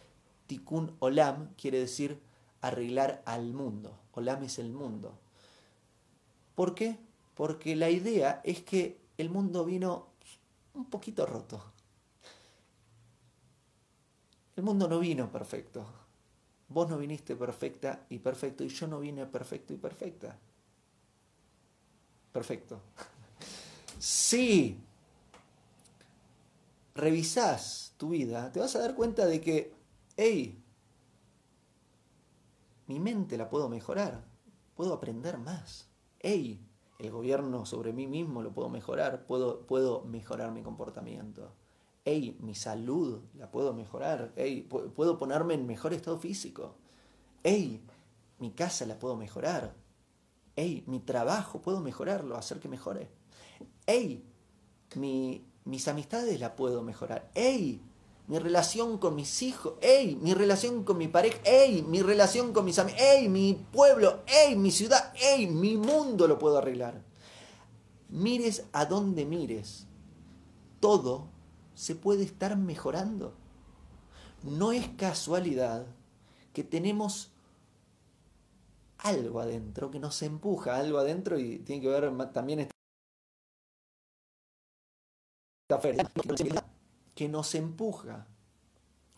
Tikkun 0.48 0.96
Olam, 1.00 1.54
quiere 1.56 1.80
decir 1.80 2.20
arreglar 2.62 3.22
al 3.26 3.54
mundo. 3.54 3.98
Olam 4.14 4.44
es 4.44 4.60
el 4.60 4.72
mundo. 4.72 5.18
¿Por 6.56 6.76
qué? 6.76 7.00
Porque 7.36 7.76
la 7.76 7.90
idea 7.90 8.42
es 8.44 8.62
que 8.62 9.00
el 9.18 9.30
mundo 9.30 9.66
vino 9.66 10.08
un 10.74 10.86
poquito 10.86 11.26
roto. 11.26 11.64
El 14.56 14.64
mundo 14.64 14.88
no 14.88 15.00
vino 15.00 15.32
perfecto. 15.32 16.01
Vos 16.74 16.90
no 16.90 16.98
viniste 16.98 17.36
perfecta 17.36 18.06
y 18.10 18.20
perfecto 18.20 18.64
y 18.64 18.70
yo 18.70 18.88
no 18.88 19.00
vine 19.00 19.26
perfecto 19.26 19.74
y 19.74 19.78
perfecta. 19.78 20.38
Perfecto. 22.32 22.80
Sí, 24.00 24.80
revisás 26.96 27.94
tu 27.98 28.10
vida, 28.10 28.52
te 28.52 28.62
vas 28.62 28.76
a 28.76 28.80
dar 28.80 28.96
cuenta 28.96 29.26
de 29.26 29.42
que, 29.42 29.74
hey, 30.16 30.64
mi 32.88 33.00
mente 33.00 33.38
la 33.38 33.50
puedo 33.50 33.68
mejorar, 33.68 34.24
puedo 34.76 34.94
aprender 34.94 35.38
más. 35.38 35.90
Hey, 36.20 36.66
el 37.00 37.12
gobierno 37.12 37.66
sobre 37.66 37.92
mí 37.92 38.08
mismo 38.08 38.42
lo 38.42 38.54
puedo 38.54 38.70
mejorar, 38.70 39.26
puedo, 39.26 39.68
puedo 39.68 40.06
mejorar 40.06 40.52
mi 40.52 40.64
comportamiento. 40.64 41.54
Hey, 42.04 42.38
mi 42.40 42.56
salud 42.56 43.22
la 43.38 43.52
puedo 43.52 43.74
mejorar. 43.74 44.34
Hey, 44.36 44.68
puedo 44.96 45.18
ponerme 45.20 45.54
en 45.54 45.68
mejor 45.68 45.94
estado 45.94 46.18
físico. 46.18 46.76
Hey, 47.44 47.82
mi 48.40 48.52
casa 48.52 48.86
la 48.86 48.98
puedo 48.98 49.16
mejorar. 49.16 49.76
Hey, 50.56 50.84
mi 50.88 51.00
trabajo 51.00 51.62
puedo 51.62 51.80
mejorarlo, 51.80 52.36
hacer 52.36 52.60
que 52.60 52.68
mejore. 52.68 53.10
Hey, 53.86 54.24
mi, 54.96 55.46
mis 55.64 55.88
amistades 55.88 56.40
la 56.40 56.56
puedo 56.56 56.82
mejorar. 56.82 57.30
¡Ey! 57.36 57.82
Mi 58.28 58.40
relación 58.40 58.98
con 58.98 59.16
mis 59.16 59.42
hijos. 59.42 59.74
¡Ey! 59.82 60.16
Mi 60.16 60.34
relación 60.34 60.84
con 60.84 60.98
mi 60.98 61.08
pareja. 61.08 61.38
¡Ey! 61.46 61.84
Mi 61.84 62.02
relación 62.02 62.54
con 62.54 62.66
mis 62.66 62.80
amigos. 62.80 63.02
¡Ey! 63.02 63.30
Mi 63.30 63.54
pueblo. 63.54 64.22
¡Ey! 64.28 64.56
Mi 64.56 64.72
ciudad. 64.72 65.14
¡Ey! 65.22 65.48
Mi 65.48 65.78
mundo 65.78 66.28
lo 66.28 66.40
puedo 66.40 66.58
arreglar. 66.58 67.04
Mires 68.10 68.66
a 68.74 68.86
donde 68.86 69.26
mires. 69.26 69.88
Todo 70.80 71.30
se 71.82 71.96
puede 71.96 72.22
estar 72.22 72.56
mejorando. 72.58 73.34
No 74.44 74.72
es 74.72 74.88
casualidad 74.90 75.88
que 76.54 76.64
tenemos 76.64 77.32
algo 79.00 79.40
adentro 79.40 79.90
que 79.90 79.98
nos 79.98 80.22
empuja, 80.22 80.78
algo 80.78 81.00
adentro 81.00 81.40
y 81.40 81.58
tiene 81.58 81.82
que 81.82 81.88
ver 81.88 82.32
también 82.34 82.70
que 87.16 87.30
nos 87.30 87.56
empuja 87.56 88.28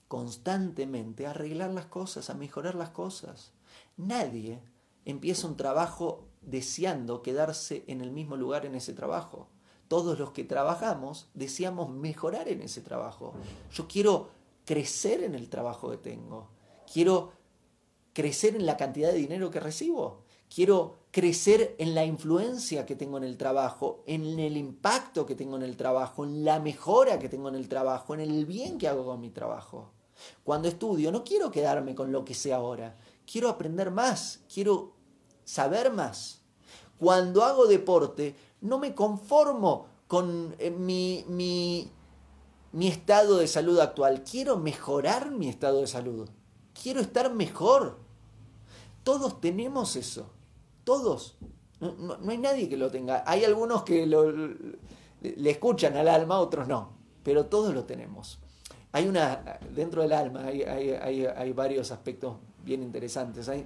constantemente 0.07 1.27
a 1.27 1.31
arreglar 1.31 1.71
las 1.71 1.87
cosas, 1.87 2.29
a 2.29 2.33
mejorar 2.33 2.75
las 2.75 2.91
cosas. 2.91 3.51
Nadie 3.97 4.61
empieza 5.03 5.47
un 5.47 5.57
trabajo 5.57 6.29
deseando 6.41 7.23
quedarse 7.23 7.83
en 7.87 7.99
el 7.99 8.11
mismo 8.11 8.37
lugar 8.37 8.65
en 8.65 8.75
ese 8.75 8.93
trabajo. 8.93 9.49
Todos 9.93 10.17
los 10.17 10.31
que 10.31 10.43
trabajamos 10.43 11.27
deseamos 11.35 11.91
mejorar 11.91 12.47
en 12.47 12.63
ese 12.63 12.81
trabajo. 12.81 13.35
Yo 13.71 13.87
quiero 13.87 14.31
crecer 14.65 15.21
en 15.21 15.35
el 15.35 15.49
trabajo 15.49 15.91
que 15.91 15.97
tengo. 15.97 16.49
Quiero 16.91 17.33
crecer 18.11 18.55
en 18.55 18.65
la 18.65 18.75
cantidad 18.75 19.11
de 19.11 19.19
dinero 19.19 19.51
que 19.51 19.59
recibo. 19.59 20.23
Quiero 20.49 20.95
crecer 21.11 21.75
en 21.77 21.93
la 21.93 22.05
influencia 22.05 22.87
que 22.87 22.95
tengo 22.95 23.19
en 23.19 23.23
el 23.23 23.37
trabajo, 23.37 24.01
en 24.07 24.39
el 24.39 24.57
impacto 24.57 25.27
que 25.27 25.35
tengo 25.35 25.57
en 25.57 25.61
el 25.61 25.77
trabajo, 25.77 26.23
en 26.23 26.43
la 26.43 26.59
mejora 26.59 27.19
que 27.19 27.29
tengo 27.29 27.49
en 27.49 27.55
el 27.55 27.69
trabajo, 27.69 28.15
en 28.15 28.21
el 28.21 28.47
bien 28.47 28.79
que 28.79 28.87
hago 28.87 29.05
con 29.05 29.21
mi 29.21 29.29
trabajo. 29.29 29.91
Cuando 30.43 30.69
estudio, 30.69 31.11
no 31.11 31.23
quiero 31.23 31.51
quedarme 31.51 31.93
con 31.93 32.11
lo 32.11 32.25
que 32.25 32.33
sé 32.33 32.51
ahora, 32.51 32.97
quiero 33.31 33.47
aprender 33.47 33.91
más, 33.91 34.39
quiero 34.51 34.95
saber 35.43 35.93
más. 35.93 36.39
Cuando 36.97 37.43
hago 37.43 37.67
deporte, 37.67 38.35
no 38.63 38.79
me 38.79 38.95
conformo 38.95 39.87
con 40.07 40.55
eh, 40.57 40.71
mi, 40.71 41.25
mi, 41.27 42.87
estado 42.87 43.37
de 43.37 43.47
salud 43.47 43.79
actual, 43.79 44.23
quiero 44.23 44.57
mejorar 44.57 45.31
mi 45.31 45.49
estado 45.49 45.81
de 45.81 45.87
salud, 45.87 46.29
quiero 46.81 47.01
estar 47.01 47.31
mejor. 47.33 47.99
Todos 49.03 49.41
tenemos 49.41 49.95
eso. 49.95 50.31
Todos. 50.85 51.35
No, 51.79 52.17
hay 52.27 52.37
nadie 52.37 52.69
que 52.69 52.77
lo 52.77 52.89
tenga. 52.89 53.23
Hay 53.27 53.43
algunos 53.43 53.83
que 53.83 54.05
lo, 54.05 54.31
le 54.31 55.49
escuchan 55.49 55.97
al 55.97 56.07
alma, 56.07 56.39
otros 56.39 56.67
no. 56.67 56.93
Pero 57.21 57.47
todos 57.47 57.73
lo 57.73 57.83
tenemos. 57.83 58.39
Hay 58.93 59.07
una, 59.07 59.59
dentro 59.75 60.03
del 60.03 60.13
alma 60.13 60.45
hay, 60.45 60.61
hay, 60.61 61.51
varios 61.51 61.91
aspectos 61.91 62.37
bien 62.63 62.81
interesantes. 62.81 63.49
Hay, 63.49 63.65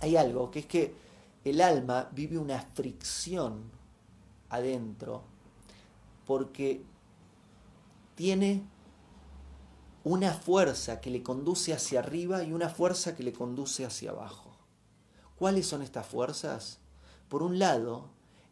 hay 0.00 0.16
algo 0.16 0.50
que 0.50 0.58
es 0.58 0.66
que 0.66 0.94
el 1.44 1.60
alma 1.62 2.10
vive 2.12 2.36
una 2.36 2.60
fricción 2.60 3.81
adentro 4.52 5.24
porque 6.26 6.84
tiene 8.14 8.62
una 10.04 10.32
fuerza 10.32 11.00
que 11.00 11.10
le 11.10 11.22
conduce 11.22 11.72
hacia 11.72 12.00
arriba 12.00 12.44
y 12.44 12.52
una 12.52 12.68
fuerza 12.68 13.16
que 13.16 13.22
le 13.22 13.32
conduce 13.32 13.84
hacia 13.84 14.10
abajo. 14.10 14.56
¿Cuáles 15.36 15.66
son 15.66 15.82
estas 15.82 16.06
fuerzas? 16.06 16.78
Por 17.28 17.42
un 17.42 17.58
lado, 17.58 18.10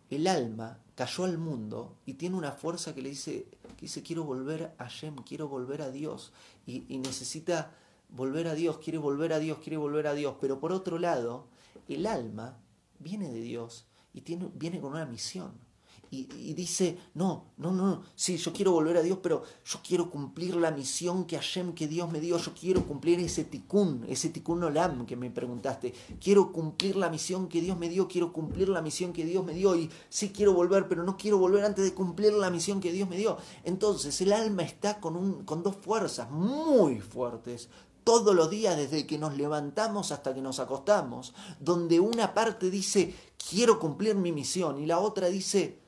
el 0.08 0.26
alma 0.26 0.78
cayó 0.94 1.24
al 1.24 1.38
mundo 1.38 1.96
y 2.06 2.14
tiene 2.14 2.36
una 2.36 2.52
fuerza 2.52 2.94
que 2.94 3.02
le 3.02 3.10
dice, 3.10 3.46
que 3.76 3.82
dice 3.82 4.02
quiero 4.02 4.24
volver 4.24 4.74
a 4.78 4.88
Shem, 4.88 5.16
quiero 5.16 5.48
volver 5.48 5.82
a 5.82 5.90
Dios. 5.90 6.32
Y, 6.66 6.84
y 6.88 6.98
necesita 6.98 7.72
volver 8.08 8.48
a 8.48 8.54
Dios, 8.54 8.78
quiere 8.78 8.98
volver 8.98 9.32
a 9.32 9.38
Dios, 9.38 9.58
quiere 9.58 9.76
volver 9.76 10.06
a 10.06 10.14
Dios. 10.14 10.36
Pero 10.40 10.60
por 10.60 10.72
otro 10.72 10.98
lado, 10.98 11.46
el 11.88 12.06
alma 12.06 12.58
viene 12.98 13.30
de 13.30 13.40
Dios 13.40 13.86
y 14.14 14.22
tiene, 14.22 14.50
viene 14.54 14.80
con 14.80 14.92
una 14.92 15.06
misión 15.06 15.69
y, 16.12 16.54
dice, 16.54 16.98
no, 17.14 17.52
no, 17.56 17.70
no, 17.70 18.02
sí, 18.16 18.36
yo 18.36 18.52
quiero 18.52 18.72
volver 18.72 18.96
a 18.96 19.02
Dios, 19.02 19.18
pero 19.22 19.44
yo 19.64 19.78
quiero 19.86 20.10
cumplir 20.10 20.56
la 20.56 20.72
misión 20.72 21.24
que 21.24 21.36
Hashem, 21.36 21.72
que 21.72 21.86
Dios 21.86 22.10
me 22.10 22.18
dio, 22.18 22.36
yo 22.36 22.52
quiero 22.52 22.84
cumplir 22.84 23.20
ese 23.20 23.44
tikkun, 23.44 24.04
ese 24.08 24.30
tikkun 24.30 24.64
olam 24.64 25.06
que 25.06 25.14
me 25.14 25.30
preguntaste, 25.30 25.94
quiero 26.20 26.50
cumplir 26.52 26.96
la 26.96 27.10
misión 27.10 27.48
que 27.48 27.60
Dios 27.60 27.78
me 27.78 27.88
dio, 27.88 28.08
quiero 28.08 28.32
cumplir 28.32 28.68
la 28.70 28.82
misión 28.82 29.12
que 29.12 29.24
Dios 29.24 29.44
me 29.44 29.54
dio 29.54 29.76
y 29.76 29.88
sí 30.08 30.30
quiero 30.30 30.52
volver, 30.52 30.88
pero 30.88 31.04
no 31.04 31.16
quiero 31.16 31.38
volver 31.38 31.64
antes 31.64 31.84
de 31.84 31.94
cumplir 31.94 32.32
la 32.32 32.50
misión 32.50 32.80
que 32.80 32.90
Dios 32.90 33.08
me 33.08 33.16
dio. 33.16 33.36
Entonces 33.62 34.20
el 34.20 34.32
alma 34.32 34.62
está 34.64 34.98
con, 34.98 35.14
un, 35.14 35.44
con 35.44 35.62
dos 35.62 35.76
fuerzas 35.76 36.28
muy 36.28 36.98
fuertes, 37.00 37.68
todos 38.02 38.34
los 38.34 38.50
días 38.50 38.76
desde 38.76 39.06
que 39.06 39.18
nos 39.18 39.36
levantamos 39.36 40.10
hasta 40.10 40.34
que 40.34 40.40
nos 40.40 40.58
acostamos, 40.58 41.34
donde 41.60 42.00
una 42.00 42.34
parte 42.34 42.68
dice, 42.68 43.14
quiero 43.48 43.78
cumplir 43.78 44.16
mi 44.16 44.32
misión 44.32 44.80
y 44.80 44.86
la 44.86 44.98
otra 44.98 45.28
dice, 45.28 45.78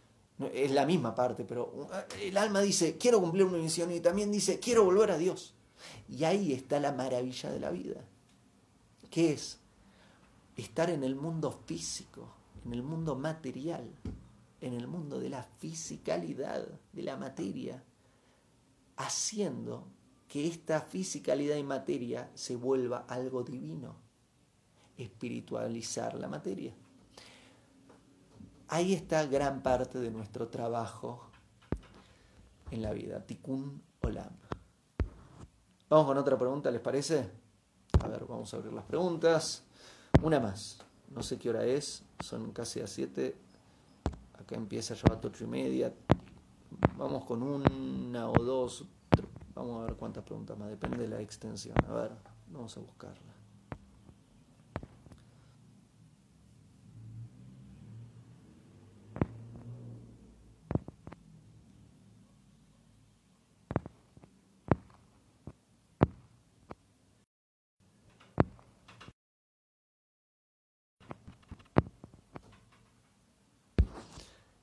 es 0.53 0.71
la 0.71 0.87
misma 0.87 1.15
parte, 1.15 1.45
pero 1.45 1.89
el 2.21 2.37
alma 2.37 2.61
dice, 2.61 2.97
quiero 2.99 3.21
cumplir 3.21 3.45
una 3.45 3.59
misión 3.59 3.93
y 3.93 4.01
también 4.01 4.33
dice, 4.33 4.59
quiero 4.59 4.85
volver 4.85 5.11
a 5.11 5.19
Dios. 5.19 5.55
Y 6.09 6.25
ahí 6.25 6.53
está 6.53 6.81
la 6.81 6.93
maravilla 6.93 7.51
de 7.51 7.61
la 7.61 7.71
vida. 7.71 8.05
¿Qué 9.11 9.33
es? 9.33 9.59
Estar 10.57 10.91
en 10.91 11.05
el 11.05 11.15
mundo 11.15 11.61
físico, 11.67 12.35
en 12.65 12.73
el 12.73 12.83
mundo 12.83 13.15
material, 13.17 13.91
en 14.61 14.75
el 14.75 14.87
mundo 14.87 15.19
de 15.19 15.29
la 15.29 15.43
fisicalidad, 15.43 16.67
de 16.93 17.03
la 17.03 17.17
materia, 17.17 17.83
haciendo 18.97 19.87
que 20.29 20.47
esta 20.47 20.81
fisicalidad 20.81 21.57
y 21.57 21.63
materia 21.63 22.31
se 22.35 22.57
vuelva 22.57 23.05
algo 23.09 23.43
divino, 23.43 23.97
espiritualizar 24.97 26.15
la 26.15 26.29
materia. 26.29 26.75
Ahí 28.73 28.95
está 28.95 29.27
gran 29.27 29.63
parte 29.63 29.99
de 29.99 30.11
nuestro 30.11 30.49
trabajo 30.49 31.27
en 32.71 32.81
la 32.81 32.95
vida. 32.95 33.21
Tikkun 33.21 33.83
Olam. 34.01 34.33
Vamos 35.91 36.07
con 36.07 36.17
otra 36.17 36.39
pregunta, 36.39 36.71
¿les 36.71 36.81
parece? 36.81 37.31
A 38.03 38.09
ver, 38.09 38.25
vamos 38.25 38.55
a 38.55 38.57
abrir 38.57 38.73
las 38.73 38.87
preguntas. 38.87 39.63
Una 40.23 40.41
más. 40.41 40.79
No 41.11 41.23
sé 41.23 41.39
qué 41.39 41.51
hora 41.51 41.67
es. 41.67 42.03
Son 42.25 42.51
casi 42.53 42.81
a 42.81 42.87
7. 42.87 43.37
Acá 44.41 44.55
empieza 44.55 44.95
ya 44.95 45.03
a 45.13 45.21
8 45.23 45.45
y 45.45 45.47
media. 45.47 45.93
Vamos 46.97 47.27
con 47.27 47.43
una 47.43 48.31
o 48.31 48.43
dos. 48.43 48.87
Vamos 49.55 49.83
a 49.83 49.85
ver 49.85 49.97
cuántas 49.97 50.25
preguntas 50.25 50.57
más. 50.57 50.71
Depende 50.71 50.97
de 50.97 51.09
la 51.09 51.21
extensión. 51.21 51.77
A 51.91 51.93
ver, 51.93 52.13
vamos 52.51 52.75
a 52.79 52.81
buscarla. 52.81 53.32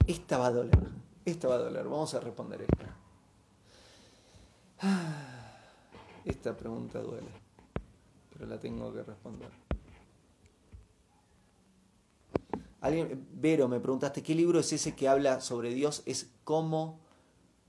Esta 0.09 0.39
va 0.39 0.47
a 0.47 0.51
doler. 0.51 0.87
Esta 1.23 1.47
va 1.47 1.53
a 1.53 1.59
doler. 1.59 1.83
Vamos 1.83 2.15
a 2.15 2.19
responder 2.19 2.63
esta. 2.63 2.97
Esta 6.25 6.57
pregunta 6.57 6.99
duele. 6.99 7.29
Pero 8.33 8.47
la 8.47 8.59
tengo 8.59 8.91
que 8.91 9.03
responder. 9.03 9.51
Alguien, 12.81 13.27
Vero, 13.33 13.67
me 13.67 13.79
preguntaste, 13.79 14.23
¿qué 14.23 14.33
libro 14.33 14.59
es 14.59 14.73
ese 14.73 14.95
que 14.95 15.07
habla 15.07 15.41
sobre 15.41 15.75
Dios? 15.75 16.01
Es 16.07 16.31
cómo 16.43 16.99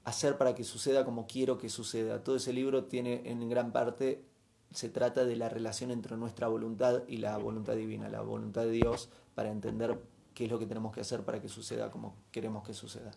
hacer 0.05 0.39
para 0.39 0.55
que 0.55 0.65
suceda 0.65 1.05
como 1.05 1.27
quiero 1.27 1.59
que 1.59 1.69
suceda. 1.69 2.25
Todo 2.25 2.37
ese 2.37 2.55
libro 2.55 2.85
tiene 2.85 3.21
en 3.27 3.47
gran 3.51 3.71
parte, 3.71 4.25
se 4.71 4.89
trata 4.89 5.27
de 5.27 5.37
la 5.37 5.51
relación 5.51 5.91
entre 5.91 6.17
nuestra 6.17 6.49
voluntad 6.49 7.03
y 7.07 7.19
la 7.19 7.37
voluntad 7.37 7.75
divina, 7.75 8.09
la 8.09 8.23
voluntad 8.23 8.63
de 8.63 8.71
Dios 8.71 9.11
para 9.35 9.51
entender 9.51 10.01
qué 10.35 10.45
es 10.45 10.51
lo 10.51 10.59
que 10.59 10.67
tenemos 10.67 10.93
que 10.93 11.01
hacer 11.01 11.25
para 11.25 11.41
que 11.41 11.49
suceda 11.49 11.91
como 11.91 12.17
queremos 12.31 12.67
que 12.67 12.75
suceda. 12.75 13.11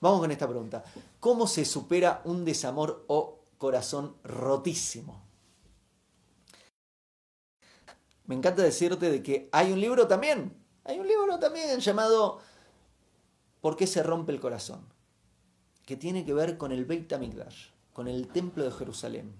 Vamos 0.00 0.20
con 0.20 0.30
esta 0.30 0.48
pregunta. 0.48 0.82
¿Cómo 1.18 1.46
se 1.46 1.64
supera 1.64 2.22
un 2.24 2.44
desamor 2.44 3.04
o 3.08 3.40
corazón 3.58 4.16
rotísimo? 4.24 5.22
Me 8.24 8.34
encanta 8.34 8.62
decirte 8.62 9.10
de 9.10 9.22
que 9.22 9.48
hay 9.52 9.72
un 9.72 9.80
libro 9.80 10.06
también, 10.06 10.56
hay 10.84 10.98
un 10.98 11.06
libro 11.06 11.38
también 11.38 11.80
llamado 11.80 12.40
¿Por 13.60 13.76
qué 13.76 13.86
se 13.86 14.02
rompe 14.02 14.32
el 14.32 14.40
corazón? 14.40 14.80
Que 15.84 15.96
tiene 15.96 16.24
que 16.24 16.32
ver 16.32 16.56
con 16.56 16.72
el 16.72 16.86
Beit 16.86 17.12
HaMikdash, 17.12 17.68
con 17.92 18.08
el 18.08 18.28
templo 18.28 18.64
de 18.64 18.70
Jerusalén. 18.70 19.34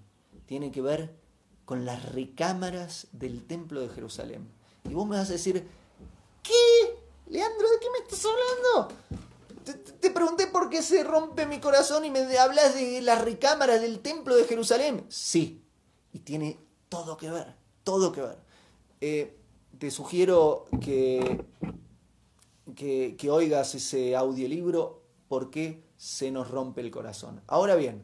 Tiene 0.45 0.71
que 0.71 0.81
ver 0.81 1.15
con 1.65 1.85
las 1.85 2.11
recámaras 2.11 3.07
del 3.13 3.45
templo 3.47 3.81
de 3.81 3.89
Jerusalén. 3.89 4.47
Y 4.83 4.93
vos 4.93 5.07
me 5.07 5.15
vas 5.15 5.29
a 5.29 5.33
decir. 5.33 5.67
Leandro, 7.31 7.69
¿de 7.69 7.79
qué 7.79 7.87
me 7.89 7.99
estás 7.99 8.25
hablando? 8.25 8.93
Te, 10.01 10.11
pregunté 10.11 10.47
por 10.47 10.69
qué 10.69 10.81
se 10.81 11.01
rompe 11.01 11.45
mi 11.45 11.61
corazón 11.61 12.03
y 12.03 12.09
me 12.09 12.37
hablas 12.37 12.75
de 12.75 13.01
las 13.01 13.23
recámaras 13.23 13.79
del 13.79 13.99
templo 13.99 14.35
de 14.35 14.43
Jerusalén. 14.43 15.05
Sí, 15.07 15.63
y 16.11 16.19
tiene 16.19 16.59
todo 16.89 17.15
que 17.15 17.29
ver, 17.29 17.55
todo 17.85 18.11
que 18.11 18.21
ver. 18.21 18.37
Eh, 18.99 19.37
te 19.79 19.91
sugiero 19.91 20.65
que, 20.81 21.45
que, 22.75 23.31
oigas 23.31 23.75
ese 23.75 24.13
audiolibro, 24.17 25.01
¿por 25.29 25.49
qué 25.49 25.85
se 25.95 26.31
nos 26.31 26.51
rompe 26.51 26.81
el 26.81 26.91
corazón? 26.91 27.41
Ahora 27.47 27.75
bien, 27.75 28.03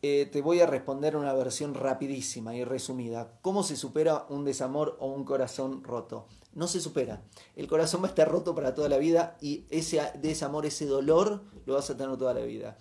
eh, 0.00 0.30
te 0.32 0.40
voy 0.40 0.60
a 0.60 0.66
responder 0.66 1.14
una 1.14 1.34
versión 1.34 1.74
rapidísima 1.74 2.56
y 2.56 2.64
resumida. 2.64 3.38
¿Cómo 3.42 3.62
se 3.62 3.76
supera 3.76 4.24
un 4.30 4.46
desamor 4.46 4.96
o 4.98 5.08
un 5.08 5.24
corazón 5.24 5.84
roto? 5.84 6.26
No 6.54 6.66
se 6.66 6.80
supera. 6.80 7.22
El 7.56 7.66
corazón 7.66 8.02
va 8.02 8.06
a 8.06 8.10
estar 8.10 8.30
roto 8.30 8.54
para 8.54 8.74
toda 8.74 8.88
la 8.88 8.98
vida 8.98 9.36
y 9.40 9.66
ese 9.70 10.00
desamor, 10.20 10.66
ese 10.66 10.86
dolor, 10.86 11.44
lo 11.66 11.74
vas 11.74 11.88
a 11.90 11.96
tener 11.96 12.16
toda 12.16 12.34
la 12.34 12.40
vida. 12.42 12.78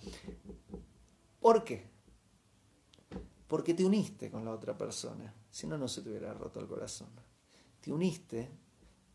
¿Por 1.40 1.64
qué? 1.64 1.90
Porque 3.48 3.74
te 3.74 3.86
uniste 3.86 4.30
con 4.30 4.46
la 4.46 4.52
otra 4.52 4.78
persona. 4.78 5.34
Si 5.50 5.68
no, 5.68 5.78
no 5.78 5.88
se 5.88 6.02
te 6.02 6.10
hubiera 6.10 6.34
roto 6.34 6.60
el 6.60 6.68
corazón. 6.68 7.10
Te 7.80 7.92
uniste 7.92 8.50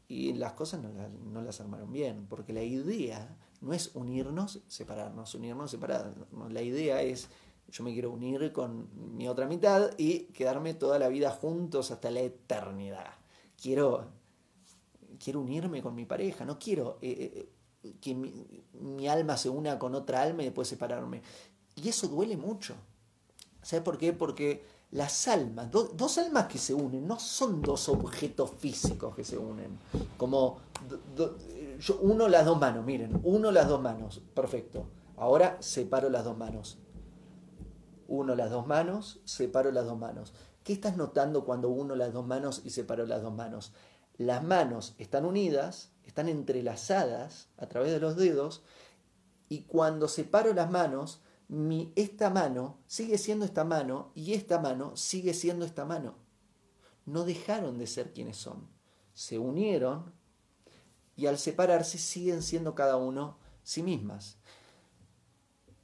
y 0.08 0.32
las 0.34 0.52
cosas 0.54 0.80
no, 0.82 0.90
no 1.08 1.42
las 1.42 1.60
armaron 1.60 1.92
bien. 1.92 2.26
Porque 2.28 2.52
la 2.52 2.62
idea 2.62 3.36
no 3.60 3.72
es 3.72 3.94
unirnos, 3.94 4.62
separarnos, 4.68 5.34
unirnos, 5.34 5.70
separarnos. 5.70 6.52
La 6.52 6.62
idea 6.62 7.02
es 7.02 7.28
yo 7.68 7.82
me 7.82 7.92
quiero 7.92 8.10
unir 8.10 8.52
con 8.52 8.88
mi 9.16 9.28
otra 9.28 9.46
mitad 9.46 9.90
y 9.98 10.26
quedarme 10.26 10.74
toda 10.74 10.98
la 10.98 11.08
vida 11.08 11.30
juntos 11.30 11.90
hasta 11.90 12.10
la 12.10 12.20
eternidad. 12.20 13.14
Quiero, 13.60 14.12
quiero 15.18 15.40
unirme 15.40 15.82
con 15.82 15.94
mi 15.94 16.04
pareja, 16.04 16.44
no 16.44 16.58
quiero 16.58 16.98
eh, 17.00 17.50
eh, 17.82 17.94
que 18.00 18.14
mi, 18.14 19.08
alma 19.08 19.36
se 19.36 19.48
una 19.48 19.78
con 19.78 19.94
otra 19.94 20.22
alma 20.22 20.42
y 20.42 20.46
después 20.46 20.68
separarme. 20.68 21.22
Y 21.76 21.88
eso 21.88 22.08
duele 22.08 22.36
mucho. 22.36 22.74
¿Sabes 23.62 23.84
por 23.84 23.98
qué? 23.98 24.12
Porque 24.12 24.64
las 24.92 25.28
almas, 25.28 25.70
dos 25.70 26.18
almas 26.18 26.46
que 26.46 26.58
se 26.58 26.72
unen, 26.72 27.06
no 27.06 27.18
son 27.18 27.60
dos 27.60 27.88
objetos 27.88 28.50
físicos 28.58 29.14
que 29.14 29.24
se 29.24 29.36
unen. 29.36 29.78
Como 30.16 30.58
yo, 31.78 31.98
uno 32.00 32.28
las 32.28 32.46
dos 32.46 32.58
manos, 32.58 32.84
miren, 32.84 33.20
uno 33.24 33.50
las 33.50 33.68
dos 33.68 33.80
manos, 33.80 34.22
perfecto. 34.34 34.86
Ahora 35.16 35.56
separo 35.60 36.08
las 36.08 36.24
dos 36.24 36.36
manos 36.36 36.78
uno 38.08 38.34
las 38.34 38.50
dos 38.50 38.66
manos, 38.66 39.20
separo 39.24 39.70
las 39.72 39.86
dos 39.86 39.98
manos. 39.98 40.32
¿Qué 40.62 40.72
estás 40.72 40.96
notando 40.96 41.44
cuando 41.44 41.68
uno 41.68 41.94
las 41.94 42.12
dos 42.12 42.26
manos 42.26 42.62
y 42.64 42.70
separo 42.70 43.06
las 43.06 43.22
dos 43.22 43.34
manos? 43.34 43.72
Las 44.18 44.42
manos 44.42 44.94
están 44.98 45.24
unidas, 45.24 45.90
están 46.04 46.28
entrelazadas 46.28 47.48
a 47.58 47.66
través 47.66 47.92
de 47.92 48.00
los 48.00 48.16
dedos 48.16 48.62
y 49.48 49.62
cuando 49.62 50.08
separo 50.08 50.52
las 50.54 50.70
manos, 50.70 51.20
mi, 51.48 51.92
esta 51.96 52.30
mano 52.30 52.78
sigue 52.86 53.18
siendo 53.18 53.44
esta 53.44 53.64
mano 53.64 54.10
y 54.14 54.32
esta 54.34 54.58
mano 54.58 54.96
sigue 54.96 55.34
siendo 55.34 55.64
esta 55.64 55.84
mano. 55.84 56.16
No 57.04 57.24
dejaron 57.24 57.78
de 57.78 57.86
ser 57.86 58.12
quienes 58.12 58.36
son. 58.36 58.68
Se 59.14 59.38
unieron 59.38 60.12
y 61.14 61.26
al 61.26 61.38
separarse 61.38 61.98
siguen 61.98 62.42
siendo 62.42 62.74
cada 62.74 62.96
uno 62.96 63.38
sí 63.62 63.82
mismas. 63.82 64.38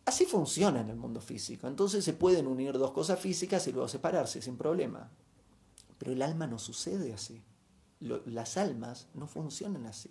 Así 0.05 0.25
funciona 0.25 0.81
en 0.81 0.91
el 0.91 0.97
mundo 0.97 1.21
físico. 1.21 1.69
Entonces 1.69 2.05
se 2.05 2.13
pueden 2.13 2.47
unir 2.47 2.77
dos 2.77 2.91
cosas 2.91 3.21
físicas 3.21 3.67
y 3.69 3.73
luego 3.73 3.89
separarse 3.89 4.43
sin 4.43 4.57
problema. 4.57 5.11
Pero 5.99 6.13
el 6.13 6.23
alma 6.23 6.49
no 6.49 6.59
sucede 6.59 7.13
así. 7.13 7.43
Las 8.03 8.57
almas 8.57 9.09
no 9.15 9.27
funcionan 9.27 9.87
así. 9.87 10.11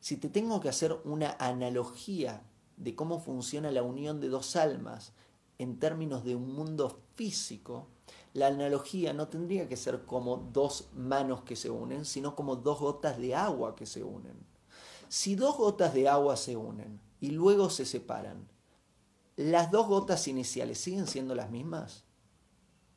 Si 0.00 0.16
te 0.16 0.28
tengo 0.28 0.60
que 0.60 0.68
hacer 0.68 0.98
una 1.04 1.36
analogía 1.38 2.42
de 2.76 2.94
cómo 2.94 3.20
funciona 3.20 3.70
la 3.70 3.82
unión 3.82 4.20
de 4.20 4.28
dos 4.28 4.56
almas 4.56 5.12
en 5.58 5.78
términos 5.78 6.24
de 6.24 6.36
un 6.36 6.52
mundo 6.52 7.00
físico, 7.14 7.86
la 8.32 8.48
analogía 8.48 9.12
no 9.12 9.28
tendría 9.28 9.68
que 9.68 9.76
ser 9.76 10.04
como 10.04 10.36
dos 10.52 10.88
manos 10.94 11.42
que 11.42 11.56
se 11.56 11.70
unen, 11.70 12.04
sino 12.04 12.34
como 12.34 12.56
dos 12.56 12.80
gotas 12.80 13.18
de 13.18 13.34
agua 13.34 13.76
que 13.76 13.86
se 13.86 14.02
unen. 14.02 14.36
Si 15.08 15.36
dos 15.36 15.56
gotas 15.56 15.94
de 15.94 16.08
agua 16.08 16.36
se 16.36 16.56
unen 16.56 17.00
y 17.20 17.30
luego 17.30 17.70
se 17.70 17.86
separan, 17.86 18.48
¿Las 19.36 19.72
dos 19.72 19.88
gotas 19.88 20.28
iniciales 20.28 20.78
siguen 20.78 21.08
siendo 21.08 21.34
las 21.34 21.50
mismas? 21.50 22.04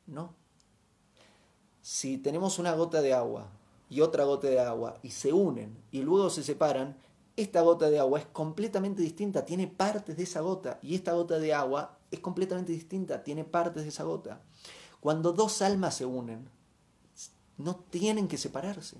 No. 0.06 0.36
Si 1.82 2.20
tenemos 2.20 2.60
una 2.60 2.74
gota 2.74 3.02
de 3.02 3.14
agua 3.14 3.50
y 3.90 4.02
otra 4.02 4.26
gota 4.26 4.48
de 4.48 4.60
agua 4.60 4.98
y 5.02 5.12
se 5.12 5.34
unen 5.34 5.78
y 5.92 6.02
luego 6.02 6.30
se 6.30 6.44
separan, 6.44 6.98
esta 7.36 7.62
gota 7.62 7.90
de 7.90 8.00
agua 8.00 8.20
es 8.20 8.26
completamente 8.26 9.02
distinta, 9.02 9.46
tiene 9.46 9.68
partes 9.68 10.18
de 10.18 10.24
esa 10.24 10.42
gota 10.42 10.80
y 10.82 10.96
esta 10.96 11.14
gota 11.14 11.40
de 11.40 11.54
agua 11.54 11.98
es 12.12 12.20
completamente 12.20 12.72
distinta, 12.72 13.24
tiene 13.24 13.44
partes 13.44 13.84
de 13.84 13.90
esa 13.90 14.04
gota. 14.04 14.42
Cuando 15.00 15.32
dos 15.34 15.62
almas 15.62 15.96
se 15.96 16.06
unen, 16.06 16.50
no 17.58 17.76
tienen 17.76 18.28
que 18.28 18.38
separarse. 18.38 18.98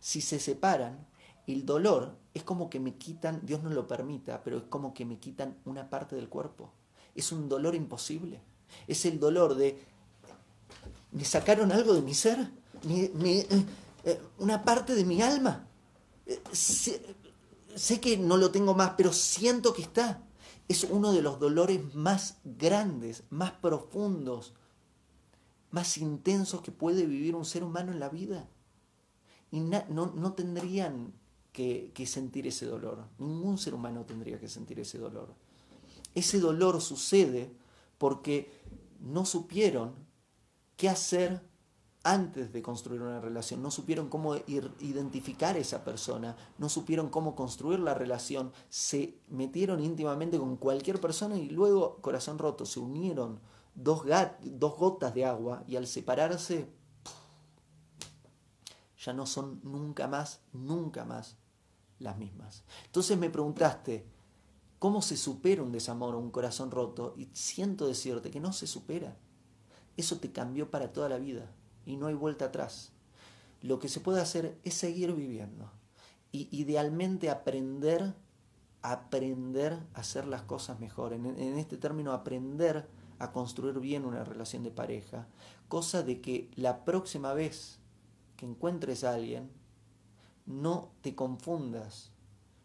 Si 0.00 0.20
se 0.20 0.38
separan, 0.38 1.06
el 1.46 1.66
dolor 1.66 2.16
es 2.34 2.42
como 2.42 2.70
que 2.70 2.80
me 2.80 2.94
quitan, 2.94 3.40
Dios 3.44 3.62
no 3.62 3.70
lo 3.70 3.86
permita, 3.86 4.42
pero 4.42 4.58
es 4.58 4.64
como 4.64 4.94
que 4.94 5.04
me 5.04 5.18
quitan 5.18 5.56
una 5.64 5.90
parte 5.90 6.16
del 6.16 6.28
cuerpo. 6.28 6.72
Es 7.14 7.32
un 7.32 7.48
dolor 7.48 7.74
imposible. 7.74 8.40
Es 8.86 9.04
el 9.06 9.20
dolor 9.20 9.54
de, 9.54 9.78
me 11.12 11.24
sacaron 11.24 11.72
algo 11.72 11.94
de 11.94 12.02
mi 12.02 12.14
ser, 12.14 12.50
eh, 14.06 14.18
una 14.38 14.64
parte 14.64 14.94
de 14.94 15.04
mi 15.04 15.20
alma. 15.20 15.68
Eh, 16.24 16.40
sé 16.52 18.00
que 18.00 18.16
no 18.16 18.38
lo 18.38 18.50
tengo 18.50 18.72
más, 18.74 18.94
pero 18.96 19.12
siento 19.12 19.74
que 19.74 19.82
está. 19.82 20.22
Es 20.68 20.84
uno 20.84 21.12
de 21.12 21.20
los 21.20 21.38
dolores 21.38 21.94
más 21.94 22.38
grandes, 22.44 23.24
más 23.28 23.52
profundos, 23.52 24.54
más 25.70 25.98
intensos 25.98 26.62
que 26.62 26.72
puede 26.72 27.04
vivir 27.04 27.36
un 27.36 27.44
ser 27.44 27.62
humano 27.62 27.92
en 27.92 28.00
la 28.00 28.08
vida. 28.08 28.48
Y 29.50 29.60
no, 29.60 29.84
no 29.90 30.32
tendrían 30.32 31.12
que, 31.56 32.06
sentir 32.06 32.46
ese 32.46 32.66
dolor. 32.66 33.08
Ningún 33.18 33.56
ser 33.56 33.72
humano 33.72 34.04
tendría 34.04 34.38
que 34.38 34.46
sentir 34.46 34.78
ese 34.78 34.98
dolor. 34.98 35.34
Ese 36.14 36.38
dolor 36.38 36.82
sucede 36.82 37.50
porque 37.96 38.52
no 39.00 39.24
supieron 39.24 39.94
qué 40.76 40.90
hacer 40.90 41.40
antes 42.06 42.52
de 42.52 42.62
construir 42.62 43.02
una 43.02 43.20
relación, 43.20 43.60
no 43.60 43.72
supieron 43.72 44.08
cómo 44.08 44.36
identificar 44.36 45.56
a 45.56 45.58
esa 45.58 45.82
persona, 45.82 46.36
no 46.56 46.68
supieron 46.68 47.08
cómo 47.08 47.34
construir 47.34 47.80
la 47.80 47.94
relación, 47.94 48.52
se 48.68 49.18
metieron 49.26 49.82
íntimamente 49.82 50.38
con 50.38 50.56
cualquier 50.56 51.00
persona 51.00 51.36
y 51.36 51.50
luego, 51.50 51.96
corazón 51.96 52.38
roto, 52.38 52.64
se 52.64 52.78
unieron 52.78 53.40
dos, 53.74 54.02
dos 54.40 54.76
gotas 54.76 55.14
de 55.14 55.24
agua 55.24 55.64
y 55.66 55.74
al 55.74 55.88
separarse 55.88 56.70
ya 59.04 59.12
no 59.12 59.26
son 59.26 59.60
nunca 59.64 60.06
más, 60.06 60.42
nunca 60.52 61.04
más 61.04 61.36
las 61.98 62.16
mismas. 62.18 62.62
Entonces 62.84 63.18
me 63.18 63.30
preguntaste, 63.30 64.06
¿cómo 64.78 65.02
se 65.02 65.16
supera 65.16 65.60
un 65.60 65.72
desamor 65.72 66.14
o 66.14 66.20
un 66.20 66.30
corazón 66.30 66.70
roto? 66.70 67.14
Y 67.16 67.28
siento 67.32 67.88
decirte 67.88 68.30
que 68.30 68.38
no 68.38 68.52
se 68.52 68.68
supera. 68.68 69.16
Eso 69.96 70.18
te 70.18 70.30
cambió 70.30 70.70
para 70.70 70.92
toda 70.92 71.08
la 71.08 71.18
vida 71.18 71.50
y 71.86 71.96
no 71.96 72.08
hay 72.08 72.14
vuelta 72.14 72.46
atrás. 72.46 72.92
Lo 73.62 73.78
que 73.78 73.88
se 73.88 74.00
puede 74.00 74.20
hacer 74.20 74.58
es 74.64 74.74
seguir 74.74 75.14
viviendo 75.14 75.70
y 76.32 76.48
idealmente 76.50 77.30
aprender 77.30 78.14
aprender 78.82 79.72
a 79.94 80.00
hacer 80.00 80.26
las 80.26 80.42
cosas 80.42 80.78
mejor. 80.78 81.12
En, 81.12 81.26
en 81.26 81.58
este 81.58 81.76
término, 81.76 82.12
aprender 82.12 82.86
a 83.18 83.32
construir 83.32 83.80
bien 83.80 84.04
una 84.04 84.22
relación 84.22 84.62
de 84.62 84.70
pareja. 84.70 85.26
Cosa 85.68 86.02
de 86.02 86.20
que 86.20 86.50
la 86.54 86.84
próxima 86.84 87.34
vez 87.34 87.80
que 88.36 88.46
encuentres 88.46 89.02
a 89.02 89.14
alguien, 89.14 89.50
no 90.44 90.90
te 91.00 91.16
confundas, 91.16 92.12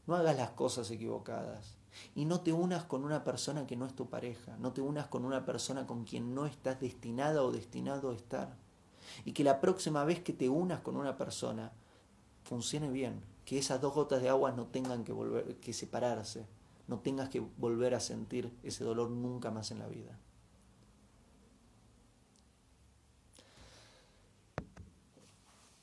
no 0.06 0.16
hagas 0.16 0.38
las 0.38 0.52
cosas 0.52 0.92
equivocadas 0.92 1.78
y 2.14 2.26
no 2.26 2.42
te 2.42 2.54
unas 2.54 2.84
con 2.84 3.04
una 3.04 3.24
persona 3.24 3.66
que 3.66 3.76
no 3.76 3.86
es 3.86 3.96
tu 3.96 4.10
pareja, 4.10 4.56
no 4.58 4.74
te 4.74 4.82
unas 4.82 5.08
con 5.08 5.26
una 5.26 5.46
persona 5.46 5.88
con 5.88 6.04
quien 6.04 6.36
no 6.36 6.46
estás 6.46 6.80
destinada 6.80 7.44
o 7.44 7.52
destinado 7.52 8.12
a 8.12 8.16
estar. 8.16 8.58
Y 9.26 9.34
que 9.34 9.44
la 9.44 9.60
próxima 9.60 10.04
vez 10.04 10.22
que 10.22 10.34
te 10.34 10.50
unas 10.50 10.82
con 10.82 10.98
una 10.98 11.18
persona 11.18 11.72
funcione 12.44 12.90
bien, 12.90 13.22
que 13.46 13.58
esas 13.58 13.82
dos 13.82 13.94
gotas 13.94 14.22
de 14.22 14.30
agua 14.30 14.52
no 14.52 14.68
tengan 14.68 15.04
que 15.04 15.14
volver 15.14 15.56
que 15.58 15.74
separarse, 15.74 16.46
no 16.88 17.00
tengas 17.00 17.30
que 17.30 17.40
volver 17.58 17.96
a 17.96 18.00
sentir 18.00 18.52
ese 18.64 18.84
dolor 18.84 19.10
nunca 19.10 19.52
más 19.52 19.72
en 19.72 19.80
la 19.80 19.88
vida. 19.88 20.18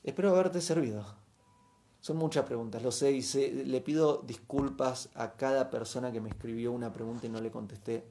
Espero 0.03 0.29
haberte 0.31 0.61
servido. 0.61 1.05
Son 2.01 2.17
muchas 2.17 2.45
preguntas, 2.45 2.81
lo 2.81 2.91
sé 2.91 3.11
y 3.11 3.21
le 3.65 3.81
pido 3.81 4.23
disculpas 4.25 5.09
a 5.13 5.33
cada 5.33 5.69
persona 5.69 6.11
que 6.11 6.21
me 6.21 6.29
escribió 6.29 6.71
una 6.71 6.93
pregunta 6.93 7.27
y 7.27 7.29
no 7.29 7.41
le 7.41 7.51
contesté. 7.51 8.05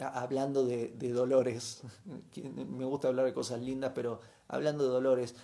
Hablando 0.00 0.64
de, 0.64 0.88
dolores, 1.12 1.82
me 2.54 2.84
gusta 2.84 3.08
hablar 3.08 3.26
de 3.26 3.34
cosas 3.34 3.60
lindas, 3.60 3.92
pero 3.94 4.20
hablando 4.48 4.84
de 4.84 4.90
dolores, 4.90 5.34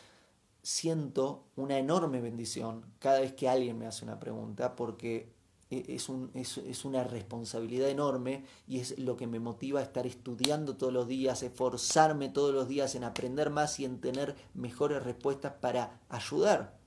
siento 0.62 1.44
una 1.57 1.79
enorme 1.79 2.20
bendición 2.20 2.85
cada 2.98 3.20
vez 3.20 3.33
que 3.33 3.48
alguien 3.48 3.79
me 3.79 3.87
hace 3.87 4.05
una 4.05 4.18
pregunta 4.18 4.77
porque 4.77 5.33
e, 5.70 5.94
es, 5.94 6.09
un, 6.09 6.31
es, 6.35 6.59
es, 6.59 6.85
una 6.85 7.05
responsabilidad 7.05 7.88
enorme 7.88 8.44
y 8.66 8.81
es 8.81 8.98
lo 8.98 9.16
que 9.16 9.27
me 9.27 9.40
motiva 9.40 9.81
a 9.81 9.85
estar 9.85 10.07
estudiando 10.07 10.77
todos 10.77 10.92
los 10.92 11.07
días, 11.09 11.42
esforzarme 11.42 12.29
todos 12.29 12.55
los 12.55 12.68
días 12.68 12.94
en 12.94 13.05
aprender 13.05 13.51
más 13.51 13.79
y 13.81 13.85
en 13.85 14.01
tener 14.01 14.37
mejores 14.55 15.03
respuestas 15.03 15.55
para 15.61 16.01
ayudar. 16.09 16.79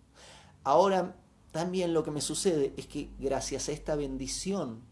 Ahora, 0.64 1.16
también 1.52 1.94
lo 1.94 2.04
que 2.04 2.12
me 2.12 2.22
sucede 2.22 2.74
es 2.78 2.88
que 2.88 3.10
gracias 3.20 3.68
a 3.68 3.72
esta 3.72 3.96
bendición, 3.96 4.84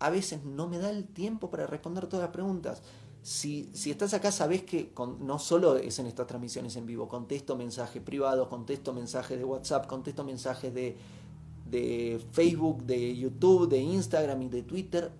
a 0.00 0.10
veces 0.10 0.44
no 0.44 0.66
me 0.66 0.78
da 0.78 0.90
el 0.90 1.06
tiempo 1.06 1.50
para 1.50 1.66
responder 1.66 2.06
todas 2.06 2.24
las 2.24 2.32
preguntas 2.32 2.82
si, 3.22 3.70
estás 3.86 4.14
acá, 4.14 4.32
sabes 4.32 4.62
que 4.62 4.92
no 5.20 5.38
solo 5.38 5.76
es 5.76 5.98
en 5.98 6.06
estas 6.06 6.26
transmisiones 6.26 6.76
en 6.76 6.86
vivo, 6.86 7.08
contesto 7.08 7.54
mensajes 7.56 8.02
privados, 8.02 8.48
contesto 8.48 8.94
mensajes 8.94 9.38
de 9.38 9.44
WhatsApp, 9.44 9.86
contesto 9.86 10.24
mensajes 10.24 10.72
de, 10.72 10.96
de 11.70 12.24
Facebook, 12.32 12.84
de 12.84 13.16
YouTube, 13.16 13.68
de 13.68 13.78
Instagram 13.78 14.42
y 14.42 14.48
de 14.48 14.62
Twitter, 14.62 15.12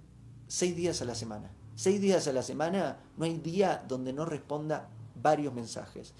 seis 0.48 0.74
días 0.74 1.02
a 1.02 1.04
la 1.04 1.14
semana. 1.14 1.50
Seis 1.74 2.00
días 2.00 2.26
a 2.26 2.32
la 2.32 2.42
semana, 2.42 2.98
no 3.16 3.24
hay 3.24 3.38
día 3.38 3.84
donde 3.86 4.12
no 4.12 4.24
responda 4.24 4.88
varios 5.22 5.52
mensajes. 5.52 6.14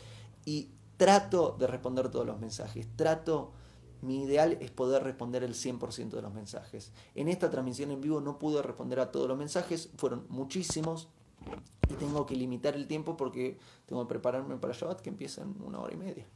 Y 0.45 0.69
trato 0.97 1.57
de 1.59 1.67
responder 1.67 2.11
todos 2.11 2.27
los 2.27 2.39
mensajes, 2.39 2.87
trato, 2.97 3.53
mi 4.03 4.23
ideal 4.23 4.59
es 4.61 4.71
poder 4.71 5.03
responder 5.03 5.43
el 5.43 5.55
100% 5.55 6.11
de 6.11 6.23
los 6.23 6.33
mensajes. 6.33 6.93
En 7.15 7.29
esta 7.29 7.51
transmisión 7.51 7.91
en 7.91 8.01
vivo 8.01 8.21
no 8.21 8.39
pude 8.39 8.63
responder 8.63 9.01
a 9.01 9.11
todos 9.11 9.29
los 9.29 9.39
mensajes, 9.39 9.91
fueron 9.97 10.27
muchísimos, 10.29 11.09
y 11.89 11.95
tengo 11.95 12.27
que 12.27 12.37
limitar 12.37 12.75
el 12.75 12.87
tiempo 12.87 13.17
porque 13.17 13.59
tengo 13.87 14.03
que 14.03 14.09
prepararme 14.09 14.57
para 14.57 14.73
Shabbat 14.73 15.01
que 15.01 15.11
empieza 15.11 15.43
en 15.43 15.57
una 15.63 15.81
hora 15.81 15.95
y 15.95 15.97
media. 15.97 16.27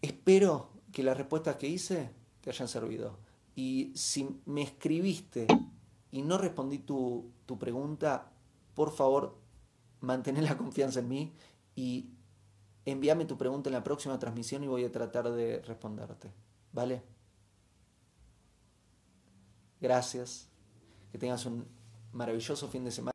Espero 0.00 0.70
que 0.90 1.02
las 1.02 1.16
respuestas 1.16 1.56
que 1.56 1.68
hice 1.68 2.10
te 2.40 2.50
hayan 2.50 2.68
servido. 2.68 3.18
Y 3.54 3.92
si 3.94 4.40
me 4.46 4.62
escribiste 4.62 5.46
y 6.10 6.22
no 6.22 6.38
respondí 6.38 6.78
tu, 6.78 7.30
tu 7.44 7.58
pregunta, 7.58 8.32
por 8.74 8.92
favor, 8.92 9.36
mantén 10.00 10.42
la 10.42 10.56
confianza 10.56 11.00
en 11.00 11.08
mí 11.08 11.32
y 11.76 12.06
envíame 12.84 13.24
tu 13.24 13.36
pregunta 13.36 13.68
en 13.68 13.74
la 13.74 13.84
próxima 13.84 14.18
transmisión 14.18 14.64
y 14.64 14.68
voy 14.68 14.84
a 14.84 14.92
tratar 14.92 15.30
de 15.30 15.62
responderte. 15.62 16.30
¿Vale? 16.72 17.02
Gracias. 19.80 20.48
Que 21.10 21.18
tengas 21.18 21.44
un 21.44 21.66
maravilloso 22.12 22.68
fin 22.68 22.84
de 22.84 22.90
semana 22.90 23.12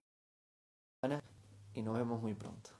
y 1.74 1.82
nos 1.82 1.98
vemos 1.98 2.22
muy 2.22 2.34
pronto. 2.34 2.72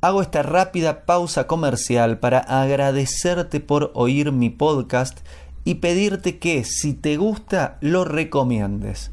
Hago 0.00 0.20
esta 0.20 0.42
rápida 0.42 1.06
pausa 1.06 1.46
comercial 1.46 2.18
para 2.18 2.40
agradecerte 2.40 3.60
por 3.60 3.92
oír 3.94 4.32
mi 4.32 4.50
podcast 4.50 5.20
y 5.64 5.76
pedirte 5.76 6.40
que 6.40 6.64
si 6.64 6.92
te 6.92 7.16
gusta 7.16 7.78
lo 7.80 8.04
recomiendes. 8.04 9.12